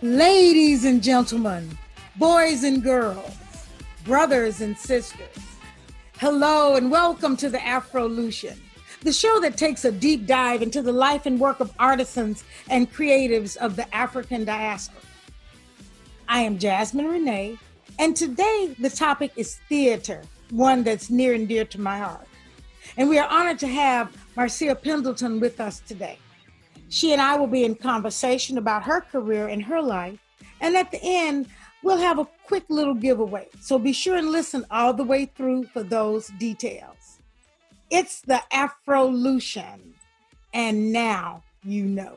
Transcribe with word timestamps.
Ladies 0.00 0.84
and 0.84 1.02
gentlemen, 1.02 1.76
boys 2.14 2.62
and 2.62 2.84
girls, 2.84 3.36
brothers 4.04 4.60
and 4.60 4.78
sisters, 4.78 5.26
hello 6.18 6.76
and 6.76 6.88
welcome 6.88 7.36
to 7.36 7.50
the 7.50 7.58
Afrolution, 7.58 8.56
the 9.02 9.12
show 9.12 9.40
that 9.40 9.56
takes 9.56 9.84
a 9.84 9.90
deep 9.90 10.24
dive 10.24 10.62
into 10.62 10.82
the 10.82 10.92
life 10.92 11.26
and 11.26 11.40
work 11.40 11.58
of 11.58 11.74
artisans 11.80 12.44
and 12.70 12.92
creatives 12.92 13.56
of 13.56 13.74
the 13.74 13.92
African 13.92 14.44
diaspora. 14.44 15.02
I 16.28 16.42
am 16.42 16.60
Jazzmynn 16.60 17.10
Renee, 17.10 17.58
and 17.98 18.14
today 18.14 18.76
the 18.78 18.90
topic 18.90 19.32
is 19.34 19.56
theater, 19.68 20.22
one 20.50 20.84
that's 20.84 21.10
near 21.10 21.34
and 21.34 21.48
dear 21.48 21.64
to 21.64 21.80
my 21.80 21.98
heart. 21.98 22.28
And 22.96 23.08
we 23.08 23.18
are 23.18 23.28
honored 23.28 23.58
to 23.58 23.66
have 23.66 24.16
Marcia 24.36 24.76
Pendleton 24.76 25.40
with 25.40 25.58
us 25.58 25.80
today. 25.80 26.18
She 26.88 27.12
and 27.12 27.20
I 27.20 27.36
will 27.36 27.46
be 27.46 27.64
in 27.64 27.74
conversation 27.74 28.58
about 28.58 28.82
her 28.84 29.00
career 29.00 29.48
and 29.48 29.62
her 29.62 29.82
life. 29.82 30.18
And 30.60 30.76
at 30.76 30.90
the 30.90 31.00
end, 31.02 31.48
we'll 31.82 31.98
have 31.98 32.18
a 32.18 32.28
quick 32.44 32.64
little 32.68 32.94
giveaway. 32.94 33.48
So 33.60 33.78
be 33.78 33.92
sure 33.92 34.16
and 34.16 34.30
listen 34.30 34.64
all 34.70 34.94
the 34.94 35.04
way 35.04 35.26
through 35.26 35.64
for 35.66 35.82
those 35.82 36.28
details. 36.38 37.20
It's 37.90 38.20
the 38.22 38.42
Afrolution. 38.52 39.92
And 40.54 40.92
now 40.92 41.42
you 41.62 41.84
know. 41.84 42.16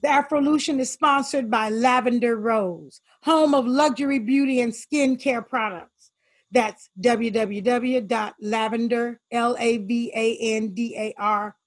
The 0.03 0.07
Afrolution 0.07 0.79
is 0.79 0.91
sponsored 0.91 1.49
by 1.49 1.69
Lavender 1.69 2.35
Rose, 2.35 3.01
home 3.23 3.55
of 3.55 3.65
luxury 3.65 4.19
beauty 4.19 4.61
and 4.61 4.71
skincare 4.71 5.49
products. 5.49 6.11
That's 6.51 6.91
www.lavender, 7.01 9.19
L-A-V-A-N-D-A-R, 9.31 9.95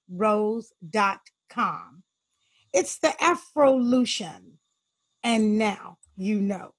rose.com. 0.09 2.03
It's 2.71 2.97
the 2.99 3.13
Afrolution. 3.19 4.41
And 5.21 5.57
now 5.57 5.97
you 6.15 6.39
know. 6.39 6.75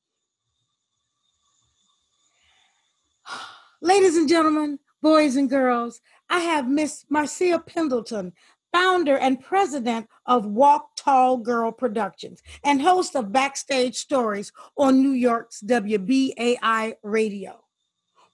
Ladies 3.83 4.17
and 4.17 4.27
gentlemen, 4.27 4.79
boys 5.03 5.37
and 5.37 5.51
girls, 5.51 6.01
I 6.31 6.41
have 6.41 6.67
Miss 6.67 7.05
Marcia 7.11 7.59
Pendleton, 7.59 8.33
founder 8.73 9.19
and 9.19 9.39
president 9.39 10.09
of 10.25 10.47
Walk 10.47 10.97
Tall 10.97 11.37
Girl 11.37 11.71
Productions 11.71 12.43
and 12.65 12.81
host 12.81 13.15
of 13.15 13.33
Backstage 13.33 13.97
Stories 13.97 14.51
on 14.79 15.03
New 15.03 15.11
York's 15.11 15.61
WBAI 15.61 16.95
Radio. 17.03 17.65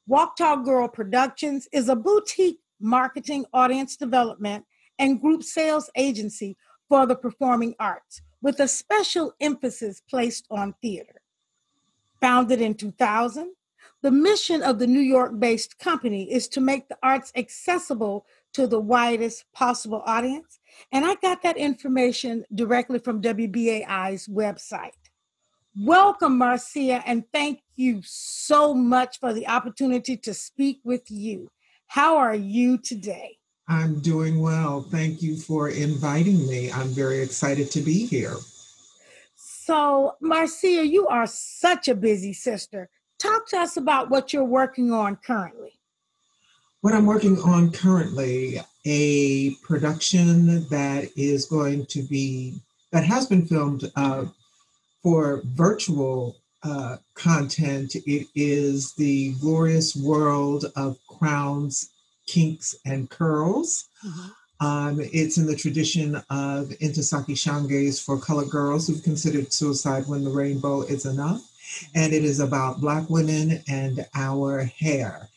Walk 0.06 0.36
Tall 0.36 0.58
Girl 0.58 0.86
Productions 0.86 1.66
is 1.72 1.88
a 1.88 1.96
boutique 1.96 2.60
marketing, 2.80 3.44
audience 3.52 3.96
development, 3.96 4.64
and 5.00 5.20
group 5.20 5.42
sales 5.42 5.90
agency 5.96 6.56
for 6.88 7.04
the 7.04 7.16
performing 7.16 7.74
arts 7.80 8.22
with 8.40 8.60
a 8.60 8.68
special 8.68 9.34
emphasis 9.40 10.00
placed 10.08 10.46
on 10.52 10.74
theater. 10.80 11.20
Founded 12.20 12.60
in 12.60 12.74
2000, 12.74 13.52
the 14.02 14.10
mission 14.10 14.62
of 14.62 14.78
the 14.78 14.86
New 14.86 15.00
York 15.00 15.38
based 15.38 15.78
company 15.78 16.30
is 16.30 16.48
to 16.48 16.60
make 16.60 16.88
the 16.88 16.98
arts 17.02 17.32
accessible 17.36 18.26
to 18.52 18.66
the 18.66 18.80
widest 18.80 19.44
possible 19.52 20.02
audience. 20.04 20.58
And 20.90 21.04
I 21.04 21.14
got 21.14 21.42
that 21.42 21.56
information 21.56 22.44
directly 22.54 22.98
from 22.98 23.22
WBAI's 23.22 24.26
website. 24.26 24.90
Welcome, 25.78 26.36
Marcia, 26.36 27.02
and 27.06 27.24
thank 27.32 27.60
you 27.76 28.00
so 28.04 28.74
much 28.74 29.20
for 29.20 29.32
the 29.32 29.46
opportunity 29.46 30.16
to 30.18 30.34
speak 30.34 30.80
with 30.84 31.10
you. 31.10 31.50
How 31.86 32.18
are 32.18 32.34
you 32.34 32.78
today? 32.78 33.38
I'm 33.68 34.00
doing 34.00 34.40
well. 34.40 34.82
Thank 34.82 35.22
you 35.22 35.36
for 35.36 35.70
inviting 35.70 36.46
me. 36.46 36.70
I'm 36.72 36.88
very 36.88 37.22
excited 37.22 37.70
to 37.70 37.80
be 37.80 38.04
here. 38.04 38.36
So, 39.34 40.16
Marcia, 40.20 40.84
you 40.84 41.06
are 41.06 41.26
such 41.26 41.88
a 41.88 41.94
busy 41.94 42.32
sister. 42.32 42.90
Talk 43.22 43.46
to 43.50 43.58
us 43.58 43.76
about 43.76 44.10
what 44.10 44.32
you're 44.32 44.42
working 44.42 44.92
on 44.92 45.14
currently. 45.14 45.78
What 46.80 46.92
I'm 46.92 47.06
working 47.06 47.38
on 47.38 47.70
currently, 47.70 48.58
a 48.84 49.54
production 49.62 50.66
that 50.70 51.08
is 51.16 51.46
going 51.46 51.86
to 51.86 52.02
be, 52.02 52.54
that 52.90 53.04
has 53.04 53.26
been 53.26 53.46
filmed 53.46 53.92
uh, 53.94 54.24
for 55.04 55.40
virtual 55.44 56.34
uh, 56.64 56.96
content. 57.14 57.94
It 57.94 58.26
is 58.34 58.92
the 58.94 59.34
glorious 59.34 59.94
world 59.94 60.64
of 60.74 60.98
crowns, 61.06 61.90
kinks, 62.26 62.74
and 62.84 63.08
curls. 63.08 63.88
Mm-hmm. 64.04 64.66
Um, 64.66 65.00
it's 65.00 65.38
in 65.38 65.46
the 65.46 65.54
tradition 65.54 66.16
of 66.16 66.70
Ntozake 66.80 67.38
Shange's 67.38 68.00
for 68.00 68.18
colored 68.18 68.50
girls 68.50 68.88
who've 68.88 69.02
considered 69.04 69.52
suicide 69.52 70.08
when 70.08 70.24
the 70.24 70.30
rainbow 70.30 70.82
is 70.82 71.06
enough 71.06 71.51
and 71.94 72.12
it 72.12 72.24
is 72.24 72.40
about 72.40 72.80
Black 72.80 73.08
women 73.08 73.62
and 73.68 74.06
our 74.14 74.64
hair. 74.64 75.28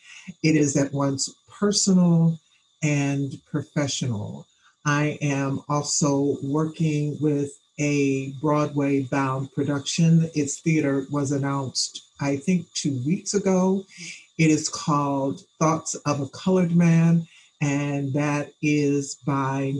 It 0.44 0.56
is 0.56 0.76
at 0.76 0.94
once 0.94 1.34
personal 1.50 2.40
and 2.84 3.40
professional. 3.50 4.46
I 4.86 5.18
am 5.22 5.62
also 5.68 6.38
working 6.44 7.18
with 7.20 7.52
a 7.80 8.32
Broadway 8.42 9.02
bound 9.02 9.52
production. 9.54 10.30
Its 10.34 10.60
theater 10.60 11.06
was 11.12 11.32
announced, 11.32 12.04
I 12.22 12.38
think, 12.38 12.72
two 12.74 13.02
weeks 13.06 13.34
ago. 13.34 13.84
It 14.38 14.52
is 14.52 14.70
called 14.70 15.42
Thoughts 15.60 15.96
of 15.96 16.22
a 16.22 16.28
Colored 16.30 16.76
Man, 16.76 17.28
and 17.62 18.14
that 18.14 18.52
is 18.62 19.16
by 19.26 19.74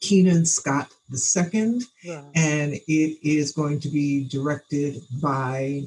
Keenan 0.00 0.46
Scott 0.46 0.92
II, 1.12 1.80
right. 2.08 2.24
and 2.34 2.74
it 2.74 3.18
is 3.22 3.52
going 3.52 3.80
to 3.80 3.88
be 3.88 4.24
directed 4.28 5.02
by 5.22 5.82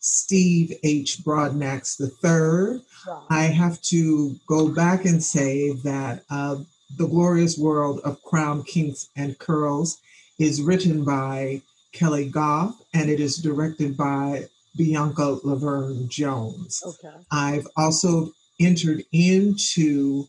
Steve 0.00 0.72
H. 0.84 1.18
Broadnax 1.24 2.00
III. 2.00 2.80
Right. 3.06 3.26
I 3.30 3.42
have 3.44 3.80
to 3.82 4.36
go 4.46 4.68
back 4.68 5.04
and 5.04 5.22
say 5.22 5.72
that 5.84 6.22
uh, 6.30 6.56
The 6.96 7.08
Glorious 7.08 7.58
World 7.58 8.00
of 8.04 8.22
Crown, 8.22 8.62
Kinks, 8.62 9.08
and 9.16 9.38
Curls 9.38 9.98
is 10.38 10.62
written 10.62 11.04
by 11.04 11.62
Keli 11.92 12.30
Goff, 12.30 12.80
and 12.94 13.10
it 13.10 13.20
is 13.20 13.38
directed 13.38 13.96
by 13.96 14.46
Bianca 14.76 15.38
Laverne 15.42 16.08
Jones. 16.08 16.82
Okay. 16.86 17.16
I've 17.32 17.66
also 17.76 18.32
entered 18.60 19.02
into 19.12 20.28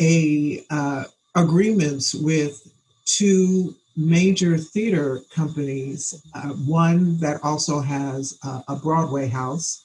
a 0.00 0.64
uh, 0.70 1.04
agreements 1.34 2.14
with 2.14 2.72
two 3.04 3.74
major 3.96 4.56
theater 4.56 5.20
companies, 5.34 6.22
uh, 6.34 6.48
one 6.48 7.18
that 7.18 7.40
also 7.42 7.80
has 7.80 8.38
uh, 8.44 8.62
a 8.68 8.76
Broadway 8.76 9.28
house. 9.28 9.84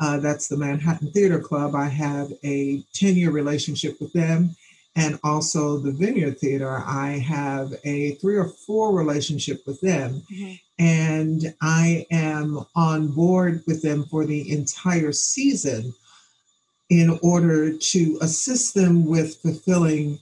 Uh, 0.00 0.18
that's 0.18 0.48
the 0.48 0.56
Manhattan 0.56 1.10
Theater 1.12 1.40
Club. 1.40 1.74
I 1.74 1.88
have 1.88 2.32
a 2.44 2.82
10 2.94 3.16
year 3.16 3.30
relationship 3.30 4.00
with 4.00 4.12
them. 4.12 4.54
And 4.96 5.18
also 5.24 5.78
the 5.78 5.90
Vineyard 5.90 6.38
Theater, 6.38 6.82
I 6.86 7.18
have 7.18 7.72
a 7.84 8.12
three 8.16 8.36
or 8.36 8.48
four 8.48 8.94
relationship 8.94 9.66
with 9.66 9.80
them. 9.80 10.22
Mm-hmm. 10.32 10.52
And 10.78 11.54
I 11.60 12.06
am 12.12 12.64
on 12.76 13.08
board 13.08 13.62
with 13.66 13.82
them 13.82 14.04
for 14.04 14.24
the 14.24 14.52
entire 14.52 15.10
season 15.10 15.92
in 16.90 17.18
order 17.22 17.76
to 17.76 18.18
assist 18.20 18.74
them 18.74 19.04
with 19.04 19.36
fulfilling 19.36 20.20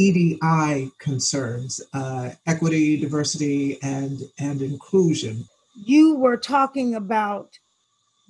EDI 0.00 0.90
concerns, 0.98 1.78
uh, 1.92 2.30
equity, 2.46 2.98
diversity, 2.98 3.78
and, 3.82 4.18
and 4.38 4.62
inclusion. 4.62 5.44
You 5.74 6.14
were 6.14 6.38
talking 6.38 6.94
about 6.94 7.58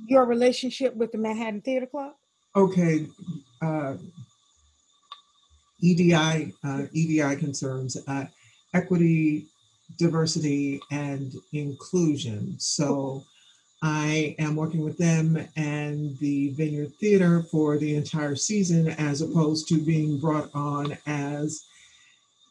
your 0.05 0.25
relationship 0.25 0.96
with 0.96 1.12
the 1.12 1.19
Manhattan 1.19 1.61
Theater 1.61 1.87
Club? 1.87 2.14
Okay. 2.56 3.06
Uh, 3.62 3.94
EDI, 5.81 6.52
uh, 6.64 6.82
EDI 6.93 7.37
concerns, 7.37 7.96
uh, 8.08 8.25
equity, 8.75 9.46
diversity, 9.96 10.81
and 10.90 11.32
inclusion. 11.52 12.56
So 12.58 13.22
I 13.82 14.35
am 14.38 14.56
working 14.56 14.85
with 14.85 14.99
them 14.99 15.38
and 15.56 16.19
the 16.19 16.50
Vineyard 16.50 16.94
Theater 16.97 17.43
for 17.43 17.79
the 17.79 17.97
entire 17.97 18.37
season, 18.37 18.88
as 18.88 19.23
opposed 19.23 19.69
to 19.69 19.82
being 19.82 20.19
brought 20.19 20.50
on 20.55 20.99
as 21.06 21.65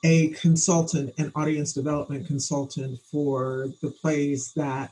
a 0.04 0.30
consultant, 0.30 1.14
an 1.18 1.32
audience 1.36 1.74
development 1.74 2.26
consultant 2.26 3.00
for 3.12 3.68
the 3.82 3.92
plays 3.92 4.54
that 4.54 4.92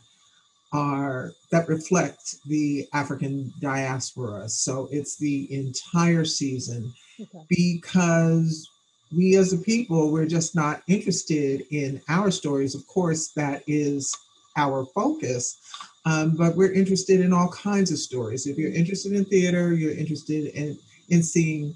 are 0.74 1.32
that 1.50 1.68
reflect 1.70 2.36
the 2.46 2.88
African 2.94 3.52
diaspora. 3.62 4.50
So 4.50 4.90
it's 4.92 5.18
the 5.18 5.52
entire 5.52 6.26
season 6.26 6.94
okay. 7.20 7.46
because 7.50 8.70
we 9.16 9.38
as 9.38 9.54
a 9.54 9.58
people, 9.58 10.12
we're 10.12 10.28
just 10.28 10.56
not 10.56 10.84
interested 10.88 11.66
in 11.72 12.02
our 12.10 12.30
stories. 12.30 12.76
Of 12.76 12.86
course, 12.86 13.30
that 13.30 13.64
is 13.66 14.14
our 14.58 14.86
focus, 14.88 15.60
um, 16.06 16.36
but 16.36 16.56
we're 16.56 16.74
interested 16.74 17.22
in 17.22 17.32
all 17.32 17.50
kinds 17.50 17.92
of 17.92 18.00
stories. 18.00 18.48
If 18.48 18.58
you're 18.58 18.74
interested 18.74 19.14
in 19.14 19.26
theater, 19.26 19.74
you're 19.74 19.98
interested 19.98 20.48
in, 20.48 20.78
in 21.10 21.24
seeing 21.24 21.76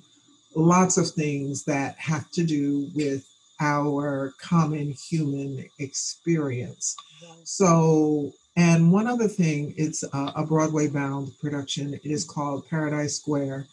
lots 0.56 0.98
of 0.98 1.10
things 1.10 1.64
that 1.66 1.96
have 1.98 2.30
to 2.32 2.44
do 2.44 2.90
with 2.94 3.26
our 3.62 4.34
common 4.42 4.92
human 4.92 5.66
experience. 5.80 6.96
So, 7.44 8.32
and 8.58 8.92
one 8.92 9.08
other 9.08 9.28
thing, 9.28 9.74
it's 9.78 10.04
a, 10.04 10.34
a 10.36 10.46
Broadway 10.46 10.88
bound 10.88 11.32
production. 11.40 11.94
It 11.94 12.10
is 12.12 12.26
called 12.26 12.68
Paradise 12.68 13.16
Square, 13.16 13.68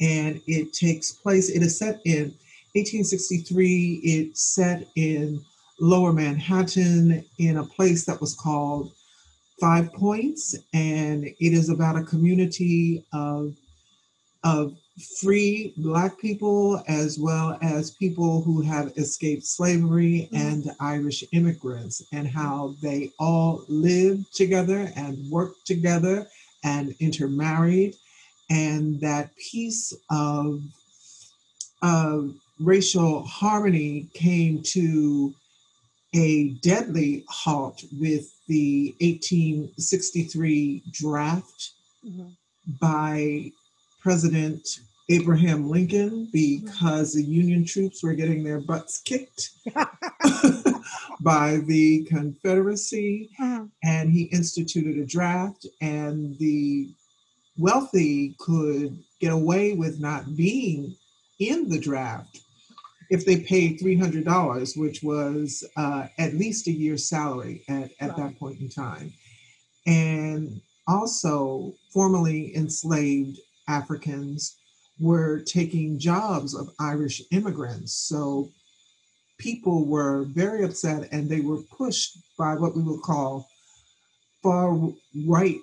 and 0.00 0.40
it 0.46 0.72
takes 0.72 1.10
place, 1.10 1.48
it 1.48 1.62
is 1.62 1.78
set 1.78 2.00
in 2.04 2.34
1863. 2.74 4.00
It's 4.04 4.42
set 4.42 4.86
in 4.94 5.44
lower 5.80 6.12
Manhattan 6.12 7.24
in 7.38 7.56
a 7.56 7.64
place 7.64 8.04
that 8.04 8.20
was 8.20 8.34
called 8.34 8.92
Five 9.60 9.92
Points, 9.92 10.56
and 10.72 11.24
it 11.24 11.52
is 11.52 11.70
about 11.70 11.96
a 11.96 12.04
community 12.04 13.04
of, 13.12 13.54
of 14.44 14.76
free 15.20 15.72
Black 15.78 16.18
people 16.18 16.82
as 16.88 17.18
well 17.18 17.58
as 17.62 17.92
people 17.92 18.42
who 18.42 18.60
have 18.60 18.92
escaped 18.96 19.44
slavery 19.44 20.28
mm-hmm. 20.32 20.36
and 20.36 20.70
Irish 20.80 21.24
immigrants, 21.32 22.02
and 22.12 22.28
how 22.28 22.74
they 22.82 23.10
all 23.18 23.64
live 23.68 24.24
together 24.32 24.92
and 24.96 25.30
work 25.30 25.52
together 25.64 26.26
and 26.62 26.94
intermarried, 27.00 27.94
and 28.50 29.00
that 29.00 29.34
piece 29.36 29.94
of, 30.10 30.60
of 31.82 32.34
racial 32.58 33.22
harmony 33.24 34.08
came 34.12 34.62
to 34.62 35.34
a 36.14 36.50
deadly 36.62 37.24
halt 37.28 37.84
with 37.98 38.32
the 38.48 38.94
1863 39.00 40.82
draft 40.90 41.70
mm-hmm. 42.04 42.28
by 42.80 43.52
President 44.02 44.66
Abraham 45.08 45.68
Lincoln 45.68 46.28
because 46.32 47.12
the 47.12 47.22
Union 47.22 47.64
troops 47.64 48.02
were 48.02 48.14
getting 48.14 48.42
their 48.42 48.60
butts 48.60 49.00
kicked 49.00 49.50
by 51.20 51.58
the 51.66 52.04
Confederacy. 52.08 53.30
Mm-hmm. 53.40 53.66
And 53.84 54.10
he 54.10 54.22
instituted 54.24 54.98
a 54.98 55.06
draft, 55.06 55.66
and 55.80 56.38
the 56.38 56.90
wealthy 57.58 58.34
could 58.38 58.98
get 59.20 59.32
away 59.32 59.74
with 59.74 60.00
not 60.00 60.36
being 60.36 60.94
in 61.40 61.68
the 61.68 61.78
draft 61.78 62.40
if 63.10 63.26
they 63.26 63.40
paid 63.40 63.80
$300, 63.80 64.76
which 64.78 65.02
was 65.02 65.64
uh, 65.76 66.06
at 66.18 66.34
least 66.34 66.68
a 66.68 66.72
year's 66.72 67.08
salary 67.08 67.62
at, 67.68 67.90
at 68.00 68.10
right. 68.10 68.16
that 68.16 68.38
point 68.38 68.60
in 68.60 68.68
time. 68.68 69.12
And 69.86 70.60
also, 70.86 71.74
formerly 71.92 72.56
enslaved 72.56 73.38
Africans 73.68 74.56
were 74.98 75.40
taking 75.40 75.98
jobs 75.98 76.54
of 76.54 76.70
Irish 76.78 77.22
immigrants. 77.32 77.94
So 77.94 78.50
people 79.38 79.86
were 79.86 80.24
very 80.24 80.64
upset 80.64 81.08
and 81.12 81.28
they 81.28 81.40
were 81.40 81.62
pushed 81.76 82.18
by 82.38 82.54
what 82.54 82.76
we 82.76 82.82
would 82.82 83.02
call 83.02 83.48
far 84.42 84.78
right 85.26 85.58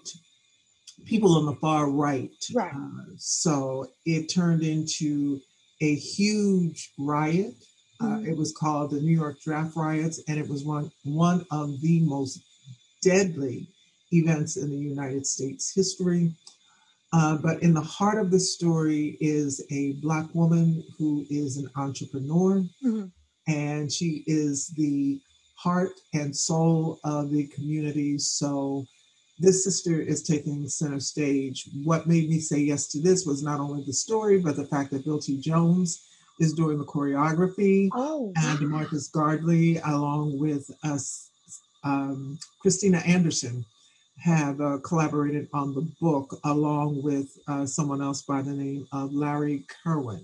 people 1.06 1.38
on 1.38 1.46
the 1.46 1.56
far 1.56 1.90
right. 1.90 2.32
right. 2.54 2.74
Uh, 2.74 3.04
so 3.18 3.88
it 4.06 4.28
turned 4.28 4.64
into 4.64 5.40
a 5.82 5.96
huge 5.96 6.92
riot. 6.98 7.54
Uh, 8.00 8.06
mm-hmm. 8.06 8.30
it 8.30 8.38
was 8.38 8.56
called 8.56 8.92
the 8.92 9.02
New 9.02 9.16
York 9.16 9.42
Draft 9.42 9.76
Riots, 9.76 10.22
and 10.28 10.38
it 10.38 10.48
was 10.48 10.64
one, 10.64 10.92
one 11.04 11.46
of 11.50 11.82
the 11.82 12.00
most 12.02 12.40
deadly 13.02 13.68
events 14.12 14.58
in 14.58 14.70
the 14.70 14.78
United 14.78 15.26
States 15.26 15.74
history. 15.74 16.32
Uh, 17.14 17.38
but 17.38 17.62
in 17.64 17.74
the 17.74 17.82
heart 17.82 18.20
of 18.20 18.32
the 18.32 18.40
story 18.40 19.18
is 19.20 19.66
a 19.72 19.94
Black 19.94 20.26
woman 20.34 20.84
who 20.98 21.26
is 21.30 21.58
an 21.58 21.70
entrepreneur, 21.76 22.64
mm-hmm. 22.84 23.06
and 23.48 23.92
she 23.92 24.24
is 24.28 24.68
the 24.78 25.20
heart 25.56 25.92
and 26.14 26.36
soul 26.36 27.00
of 27.04 27.32
the 27.32 27.48
community. 27.48 28.18
So 28.20 28.86
this 29.40 29.64
sister 29.64 30.02
is 30.02 30.24
taking 30.24 30.68
center 30.68 31.00
stage. 31.00 31.70
What 31.84 32.08
made 32.08 32.30
me 32.30 32.40
say 32.40 32.60
yes 32.60 32.88
to 32.90 33.02
this 33.02 33.26
was 33.26 33.44
not 33.44 33.60
only 33.60 33.84
the 33.86 33.94
story, 33.94 34.40
but 34.40 34.56
the 34.56 34.66
fact 34.66 34.92
that 34.92 35.06
Bill 35.06 35.20
T. 35.20 35.40
Jones 35.40 36.04
is 36.40 36.54
doing 36.54 36.78
the 36.78 36.86
choreography, 36.86 37.90
oh. 37.94 38.32
and 38.36 38.60
Marcus 38.68 39.08
Gardley, 39.08 39.78
along 39.78 40.40
with 40.40 40.70
us, 40.84 41.30
um, 41.84 42.38
Christina 42.60 42.98
Anderson, 43.00 43.66
have 44.20 44.60
uh, 44.62 44.78
collaborated 44.84 45.48
on 45.54 45.74
the 45.74 45.88
book, 46.02 46.40
along 46.44 47.02
with 47.04 47.38
uh, 47.48 47.66
someone 47.66 48.02
else 48.02 48.24
by 48.24 48.42
the 48.42 48.52
name 48.52 48.88
of 48.92 49.14
Larry 49.14 49.66
Kirwan. 49.84 50.22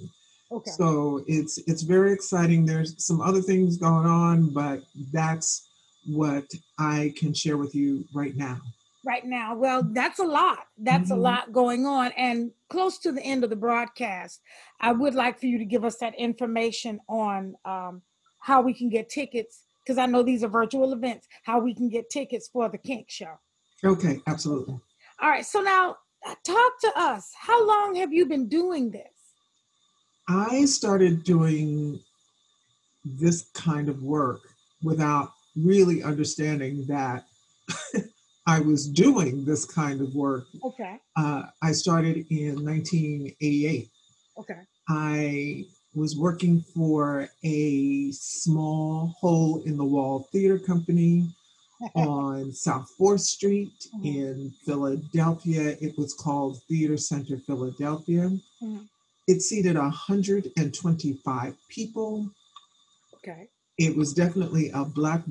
Okay. 0.51 0.71
So 0.71 1.24
it's 1.27 1.57
it's 1.68 1.81
very 1.81 2.13
exciting. 2.13 2.66
There's 2.66 3.04
some 3.04 3.21
other 3.21 3.42
things 3.42 3.77
going 3.77 4.06
on, 4.06 4.50
but 4.50 4.83
that's 5.12 5.68
what 6.06 6.45
I 6.77 7.13
can 7.18 7.33
share 7.33 7.57
with 7.57 7.74
you 7.74 8.06
right 8.13 8.36
now 8.36 8.59
right 9.04 9.26
now. 9.26 9.56
Well, 9.56 9.84
that's 9.84 10.20
a 10.20 10.24
lot. 10.24 10.68
That's 10.78 11.10
mm-hmm. 11.10 11.20
a 11.20 11.22
lot 11.22 11.52
going 11.52 11.86
on. 11.86 12.12
And 12.18 12.52
close 12.70 12.98
to 13.00 13.12
the 13.12 13.22
end 13.22 13.44
of 13.44 13.50
the 13.50 13.56
broadcast, 13.56 14.42
I 14.80 14.92
would 14.92 15.16
like 15.16 15.40
for 15.40 15.46
you 15.46 15.58
to 15.58 15.66
give 15.66 15.84
us 15.84 15.98
that 15.98 16.16
information 16.16 17.00
on 17.08 17.56
um, 17.66 18.02
how 18.40 18.62
we 18.62 18.74
can 18.74 18.90
get 18.90 19.10
tickets, 19.10 19.64
because 19.83 19.98
I 19.98 20.06
know 20.06 20.24
these 20.24 20.44
are 20.44 20.50
virtual 20.50 20.94
events, 20.94 21.28
how 21.44 21.60
we 21.60 21.74
can 21.74 21.90
get 21.90 22.10
tickets 22.10 22.50
for 22.52 22.69
the 22.69 22.78
Kink 22.78 23.10
Show. 23.10 23.40
Okay, 23.83 24.19
absolutely. 24.28 24.80
All 25.22 25.30
right. 25.30 25.45
So 25.45 25.62
now 25.62 25.98
uh, 26.26 26.36
talk 26.45 26.80
to 26.81 26.92
us. 26.95 27.31
How 27.38 27.66
long 27.68 27.95
have 27.95 28.14
you 28.14 28.26
been 28.26 28.48
doing 28.48 28.92
this? 28.92 29.07
I 30.28 30.66
started 30.66 31.24
doing 31.24 32.00
this 33.04 33.50
kind 33.54 33.90
of 33.90 34.02
work 34.02 34.40
without 34.81 35.33
really 35.56 36.02
understanding 36.04 36.86
that 36.88 37.26
I 38.45 38.59
was 38.59 38.88
doing 38.88 39.45
this 39.45 39.66
kind 39.66 40.02
of 40.02 40.14
work. 40.16 40.45
Okay. 40.64 41.00
Uh, 41.16 41.44
I 41.62 41.71
started 41.71 42.26
in 42.30 42.64
1988. 42.64 43.90
Okay. 44.38 44.59
I 44.90 45.66
was 45.95 46.18
working 46.18 46.62
for 46.62 47.30
a 47.44 48.12
small 48.12 49.16
hole 49.19 49.62
in 49.64 49.78
the 49.78 49.85
wall 49.85 50.28
theater 50.31 50.59
company 50.59 51.30
on 51.95 52.52
South 52.52 52.90
4th 53.00 53.21
Street 53.21 53.71
mm-hmm. 53.95 54.06
in 54.06 54.54
Philadelphia. 54.66 55.78
It 55.80 55.97
was 55.97 56.14
called 56.14 56.62
Theater 56.68 56.97
Center 56.97 57.38
Philadelphia. 57.38 58.30
Mm-hmm. 58.62 58.80
It 59.28 59.42
seated 59.42 59.78
125 59.78 61.56
people. 61.69 62.30
Okay. 63.16 63.47
It 63.78 63.95
was 63.95 64.14
definitely 64.14 64.69
a 64.73 64.83
black 64.83 65.21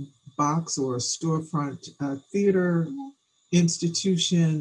box 0.43 0.65
or 0.83 0.91
a 0.97 1.07
storefront 1.15 1.81
uh, 2.01 2.17
theater 2.33 2.89
institution. 3.53 4.53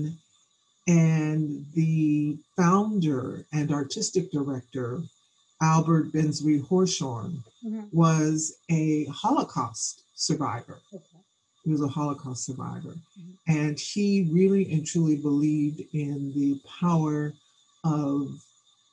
And 0.88 1.66
the 1.76 2.38
founder 2.58 3.46
and 3.58 3.68
artistic 3.72 4.26
director, 4.32 4.92
Albert 5.62 6.06
Benzui 6.14 6.60
Horshorn, 6.68 7.34
mm-hmm. 7.64 7.84
was 8.04 8.38
a 8.70 9.06
Holocaust 9.06 10.04
survivor. 10.28 10.78
Okay. 10.94 11.22
He 11.64 11.72
was 11.76 11.84
a 11.84 11.96
Holocaust 12.00 12.42
survivor. 12.50 12.96
Mm-hmm. 12.96 13.60
And 13.62 13.80
he 13.80 14.08
really 14.40 14.64
and 14.74 14.84
truly 14.86 15.18
believed 15.30 15.82
in 15.94 16.34
the 16.40 16.60
power 16.82 17.34
of 17.84 18.16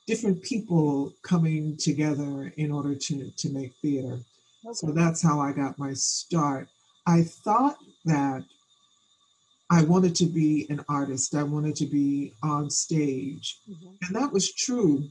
different 0.09 0.41
people 0.51 1.13
coming 1.31 1.77
together 1.77 2.33
in 2.63 2.71
order 2.71 2.93
to, 3.05 3.13
to 3.41 3.47
make 3.57 3.73
theater. 3.81 4.17
Okay. 4.65 4.73
So 4.73 4.85
that's 4.99 5.21
how 5.27 5.37
I 5.47 5.51
got 5.61 5.79
my 5.85 5.93
start. 5.93 6.67
I 7.09 7.23
thought 7.23 7.77
that 8.05 8.43
I 9.71 9.83
wanted 9.83 10.13
to 10.17 10.27
be 10.27 10.67
an 10.69 10.85
artist, 10.87 11.33
I 11.33 11.41
wanted 11.41 11.75
to 11.77 11.87
be 11.87 12.33
on 12.43 12.69
stage. 12.69 13.57
Mm-hmm. 13.67 14.05
And 14.05 14.15
that 14.15 14.31
was 14.31 14.53
true 14.53 15.05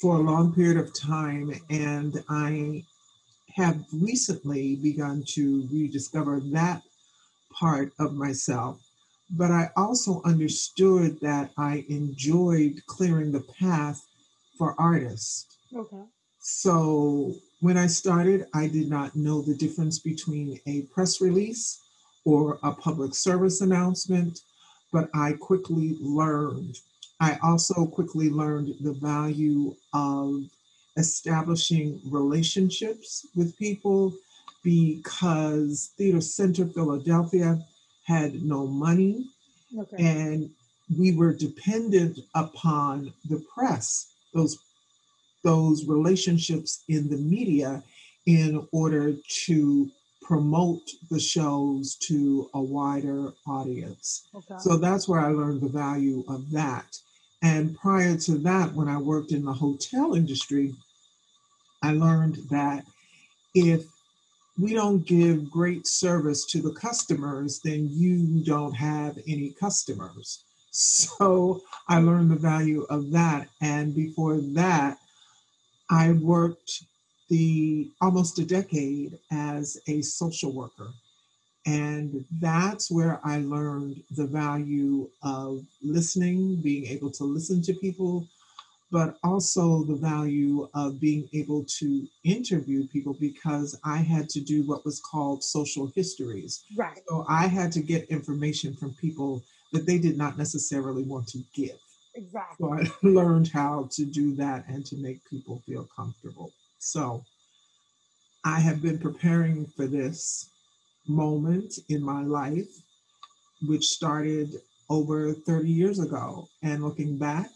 for 0.00 0.16
a 0.16 0.20
long 0.20 0.54
period 0.54 0.76
of 0.76 0.94
time. 0.94 1.52
And 1.70 2.22
I 2.28 2.84
have 3.56 3.84
recently 3.92 4.76
begun 4.76 5.24
to 5.30 5.68
rediscover 5.72 6.38
that 6.52 6.82
part 7.52 7.92
of 7.98 8.14
myself. 8.14 8.80
But 9.28 9.50
I 9.50 9.70
also 9.76 10.22
understood 10.24 11.20
that 11.20 11.50
I 11.58 11.84
enjoyed 11.88 12.80
clearing 12.86 13.32
the 13.32 13.44
path 13.58 14.00
for 14.56 14.76
artists. 14.78 15.46
Okay. 15.74 16.04
So 16.38 17.34
when 17.62 17.78
I 17.78 17.86
started, 17.86 18.46
I 18.54 18.66
did 18.66 18.90
not 18.90 19.14
know 19.14 19.40
the 19.40 19.54
difference 19.54 20.00
between 20.00 20.60
a 20.66 20.82
press 20.92 21.20
release 21.20 21.80
or 22.24 22.58
a 22.64 22.72
public 22.72 23.14
service 23.14 23.60
announcement, 23.60 24.40
but 24.92 25.08
I 25.14 25.34
quickly 25.34 25.96
learned. 26.00 26.80
I 27.20 27.38
also 27.40 27.86
quickly 27.86 28.30
learned 28.30 28.74
the 28.80 28.94
value 28.94 29.76
of 29.94 30.42
establishing 30.96 32.00
relationships 32.10 33.26
with 33.36 33.56
people 33.56 34.12
because 34.64 35.92
Theater 35.96 36.20
Center 36.20 36.66
Philadelphia 36.66 37.60
had 38.04 38.42
no 38.42 38.66
money 38.66 39.28
Okay. 39.78 39.96
and 40.04 40.50
we 40.98 41.14
were 41.14 41.32
dependent 41.32 42.18
upon 42.34 43.12
the 43.30 43.42
press 43.54 44.12
those 44.34 44.58
those 45.42 45.86
relationships 45.86 46.84
in 46.88 47.08
the 47.08 47.16
media 47.16 47.82
in 48.26 48.66
order 48.72 49.14
to 49.46 49.90
promote 50.22 50.82
the 51.10 51.18
shows 51.18 51.96
to 51.96 52.48
a 52.54 52.60
wider 52.60 53.32
audience 53.46 54.28
okay. 54.34 54.54
so 54.58 54.76
that's 54.76 55.08
where 55.08 55.20
i 55.20 55.28
learned 55.28 55.60
the 55.60 55.68
value 55.68 56.24
of 56.28 56.48
that 56.50 56.96
and 57.42 57.76
prior 57.76 58.16
to 58.16 58.38
that 58.38 58.72
when 58.72 58.88
i 58.88 58.96
worked 58.96 59.32
in 59.32 59.44
the 59.44 59.52
hotel 59.52 60.14
industry 60.14 60.72
i 61.82 61.92
learned 61.92 62.36
that 62.50 62.84
if 63.54 63.84
we 64.58 64.74
don't 64.74 65.06
give 65.06 65.50
great 65.50 65.86
service 65.86 66.44
to 66.46 66.60
the 66.60 66.72
customers, 66.72 67.60
then 67.64 67.88
you 67.90 68.44
don't 68.44 68.74
have 68.74 69.18
any 69.26 69.50
customers. 69.58 70.44
So 70.74 71.60
I 71.86 71.98
learned 71.98 72.30
the 72.30 72.36
value 72.36 72.86
of 72.88 73.10
that. 73.10 73.46
And 73.60 73.94
before 73.94 74.38
that, 74.54 74.96
I 75.92 76.12
worked 76.12 76.84
the 77.28 77.90
almost 78.00 78.38
a 78.38 78.46
decade 78.46 79.18
as 79.30 79.78
a 79.88 80.00
social 80.00 80.50
worker. 80.50 80.88
And 81.66 82.24
that's 82.40 82.90
where 82.90 83.20
I 83.22 83.38
learned 83.38 84.02
the 84.16 84.26
value 84.26 85.08
of 85.22 85.64
listening, 85.82 86.56
being 86.56 86.86
able 86.86 87.10
to 87.12 87.24
listen 87.24 87.60
to 87.62 87.74
people, 87.74 88.26
but 88.90 89.18
also 89.22 89.84
the 89.84 89.94
value 89.94 90.66
of 90.74 90.98
being 90.98 91.28
able 91.34 91.62
to 91.78 92.08
interview 92.24 92.88
people 92.88 93.14
because 93.20 93.78
I 93.84 93.98
had 93.98 94.30
to 94.30 94.40
do 94.40 94.62
what 94.62 94.86
was 94.86 94.98
called 94.98 95.44
social 95.44 95.92
histories. 95.94 96.64
right. 96.74 97.00
So 97.06 97.26
I 97.28 97.46
had 97.46 97.70
to 97.72 97.82
get 97.82 98.08
information 98.08 98.74
from 98.74 98.94
people 98.94 99.42
that 99.72 99.86
they 99.86 99.98
did 99.98 100.16
not 100.16 100.38
necessarily 100.38 101.02
want 101.02 101.28
to 101.28 101.44
give. 101.54 101.78
Exactly. 102.14 102.66
So 102.66 102.74
I 102.74 103.06
learned 103.06 103.48
how 103.48 103.88
to 103.92 104.04
do 104.04 104.34
that 104.36 104.66
and 104.68 104.84
to 104.86 104.96
make 104.96 105.24
people 105.28 105.62
feel 105.66 105.88
comfortable. 105.96 106.52
So 106.78 107.24
I 108.44 108.60
have 108.60 108.82
been 108.82 108.98
preparing 108.98 109.66
for 109.66 109.86
this 109.86 110.50
moment 111.06 111.74
in 111.88 112.02
my 112.02 112.22
life, 112.22 112.68
which 113.62 113.84
started 113.86 114.50
over 114.90 115.32
30 115.32 115.70
years 115.70 115.98
ago. 116.00 116.48
And 116.62 116.82
looking 116.84 117.16
back, 117.18 117.50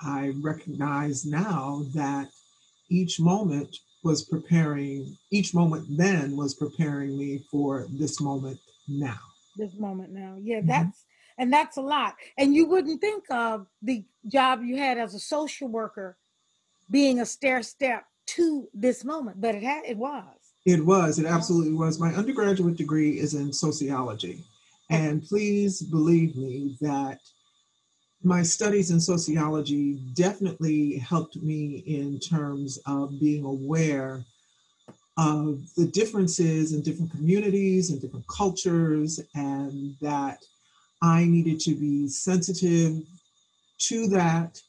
I 0.00 0.32
recognize 0.42 1.24
now 1.26 1.82
that 1.94 2.28
each 2.90 3.20
moment 3.20 3.76
was 4.04 4.24
preparing, 4.24 5.16
each 5.32 5.54
moment 5.54 5.86
then 5.96 6.36
was 6.36 6.54
preparing 6.54 7.18
me 7.18 7.40
for 7.50 7.86
this 7.90 8.20
moment 8.20 8.60
now. 8.86 9.18
This 9.56 9.74
moment 9.76 10.12
now. 10.12 10.36
Yeah, 10.40 10.60
Mhm. 10.60 10.66
that's 10.68 11.04
and 11.38 11.52
that's 11.52 11.76
a 11.76 11.82
lot. 11.82 12.14
And 12.36 12.54
you 12.54 12.66
wouldn't 12.66 13.00
think 13.00 13.24
of 13.30 13.66
the 13.82 14.04
job 14.26 14.62
you 14.62 14.76
had 14.76 14.98
as 14.98 15.14
a 15.14 15.20
social 15.20 15.68
worker 15.68 16.16
being 16.90 17.20
a 17.20 17.26
stair 17.26 17.62
step 17.62 18.04
to 18.26 18.68
this 18.74 19.04
moment, 19.04 19.40
but 19.40 19.54
it 19.54 19.62
had 19.62 19.84
it 19.84 19.96
was. 19.96 20.24
It 20.66 20.84
was, 20.84 21.18
it 21.18 21.26
absolutely 21.26 21.72
was. 21.72 21.98
My 21.98 22.12
undergraduate 22.12 22.76
degree 22.76 23.18
is 23.18 23.34
in 23.34 23.52
sociology. 23.52 24.44
And 24.90 25.22
please 25.22 25.82
believe 25.82 26.36
me 26.36 26.76
that 26.80 27.20
my 28.22 28.42
studies 28.42 28.90
in 28.90 29.00
sociology 29.00 29.94
definitely 30.14 30.98
helped 30.98 31.36
me 31.36 31.84
in 31.86 32.18
terms 32.18 32.78
of 32.86 33.18
being 33.20 33.44
aware 33.44 34.24
of 35.16 35.60
the 35.76 35.86
differences 35.86 36.72
in 36.72 36.82
different 36.82 37.10
communities 37.10 37.90
and 37.90 38.00
different 38.00 38.26
cultures, 38.28 39.20
and 39.34 39.94
that 40.00 40.38
I 41.02 41.24
needed 41.24 41.60
to 41.60 41.74
be 41.74 42.08
sensitive 42.08 43.02
to 43.78 44.08
that 44.08 44.60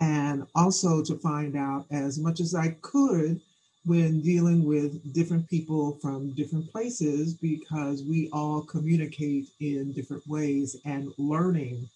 and 0.00 0.46
also 0.54 1.02
to 1.02 1.16
find 1.16 1.56
out 1.56 1.86
as 1.90 2.18
much 2.18 2.40
as 2.40 2.54
I 2.54 2.70
could 2.82 3.40
when 3.84 4.20
dealing 4.20 4.64
with 4.64 5.14
different 5.14 5.48
people 5.48 5.98
from 6.02 6.34
different 6.34 6.70
places 6.70 7.34
because 7.34 8.02
we 8.02 8.28
all 8.32 8.62
communicate 8.62 9.48
in 9.60 9.92
different 9.92 10.26
ways 10.26 10.76
and 10.84 11.12
learning 11.16 11.88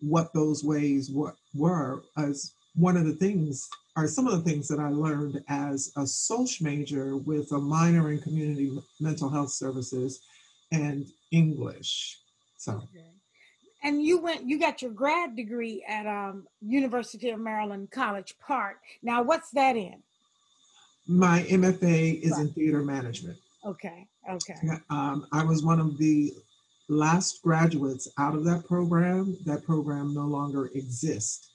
what 0.00 0.32
those 0.34 0.64
ways 0.64 1.10
were, 1.54 2.02
as 2.16 2.52
one 2.74 2.96
of 2.96 3.06
the 3.06 3.14
things 3.14 3.68
are 3.96 4.08
some 4.08 4.26
of 4.26 4.32
the 4.32 4.50
things 4.50 4.68
that 4.68 4.80
I 4.80 4.88
learned 4.88 5.42
as 5.48 5.92
a 5.96 6.06
social 6.06 6.66
major 6.66 7.16
with 7.16 7.52
a 7.52 7.58
minor 7.58 8.10
in 8.10 8.20
community 8.20 8.76
mental 9.00 9.30
health 9.30 9.50
services 9.50 10.20
and 10.72 11.06
English. 11.30 12.18
So 12.64 12.72
Okay. 12.72 13.10
And 13.82 14.02
you 14.02 14.18
went 14.22 14.48
you 14.48 14.58
got 14.58 14.80
your 14.80 14.90
grad 14.90 15.36
degree 15.36 15.84
at 15.86 16.06
um 16.06 16.46
University 16.62 17.28
of 17.30 17.38
Maryland 17.38 17.90
College 17.90 18.34
Park. 18.40 18.78
Now 19.02 19.22
what's 19.22 19.50
that 19.50 19.76
in? 19.76 20.02
my 21.06 21.42
MFA 21.42 22.22
is 22.22 22.38
in 22.38 22.48
theater 22.54 22.82
management. 22.82 23.36
Okay. 23.66 24.06
Okay. 24.30 24.54
Um, 24.88 25.26
I 25.32 25.44
was 25.44 25.62
one 25.62 25.78
of 25.78 25.98
the 25.98 26.32
last 26.88 27.42
graduates 27.42 28.08
out 28.18 28.34
of 28.34 28.42
that 28.46 28.64
program. 28.66 29.36
That 29.44 29.64
program 29.66 30.14
no 30.14 30.22
longer 30.24 30.70
exists 30.74 31.50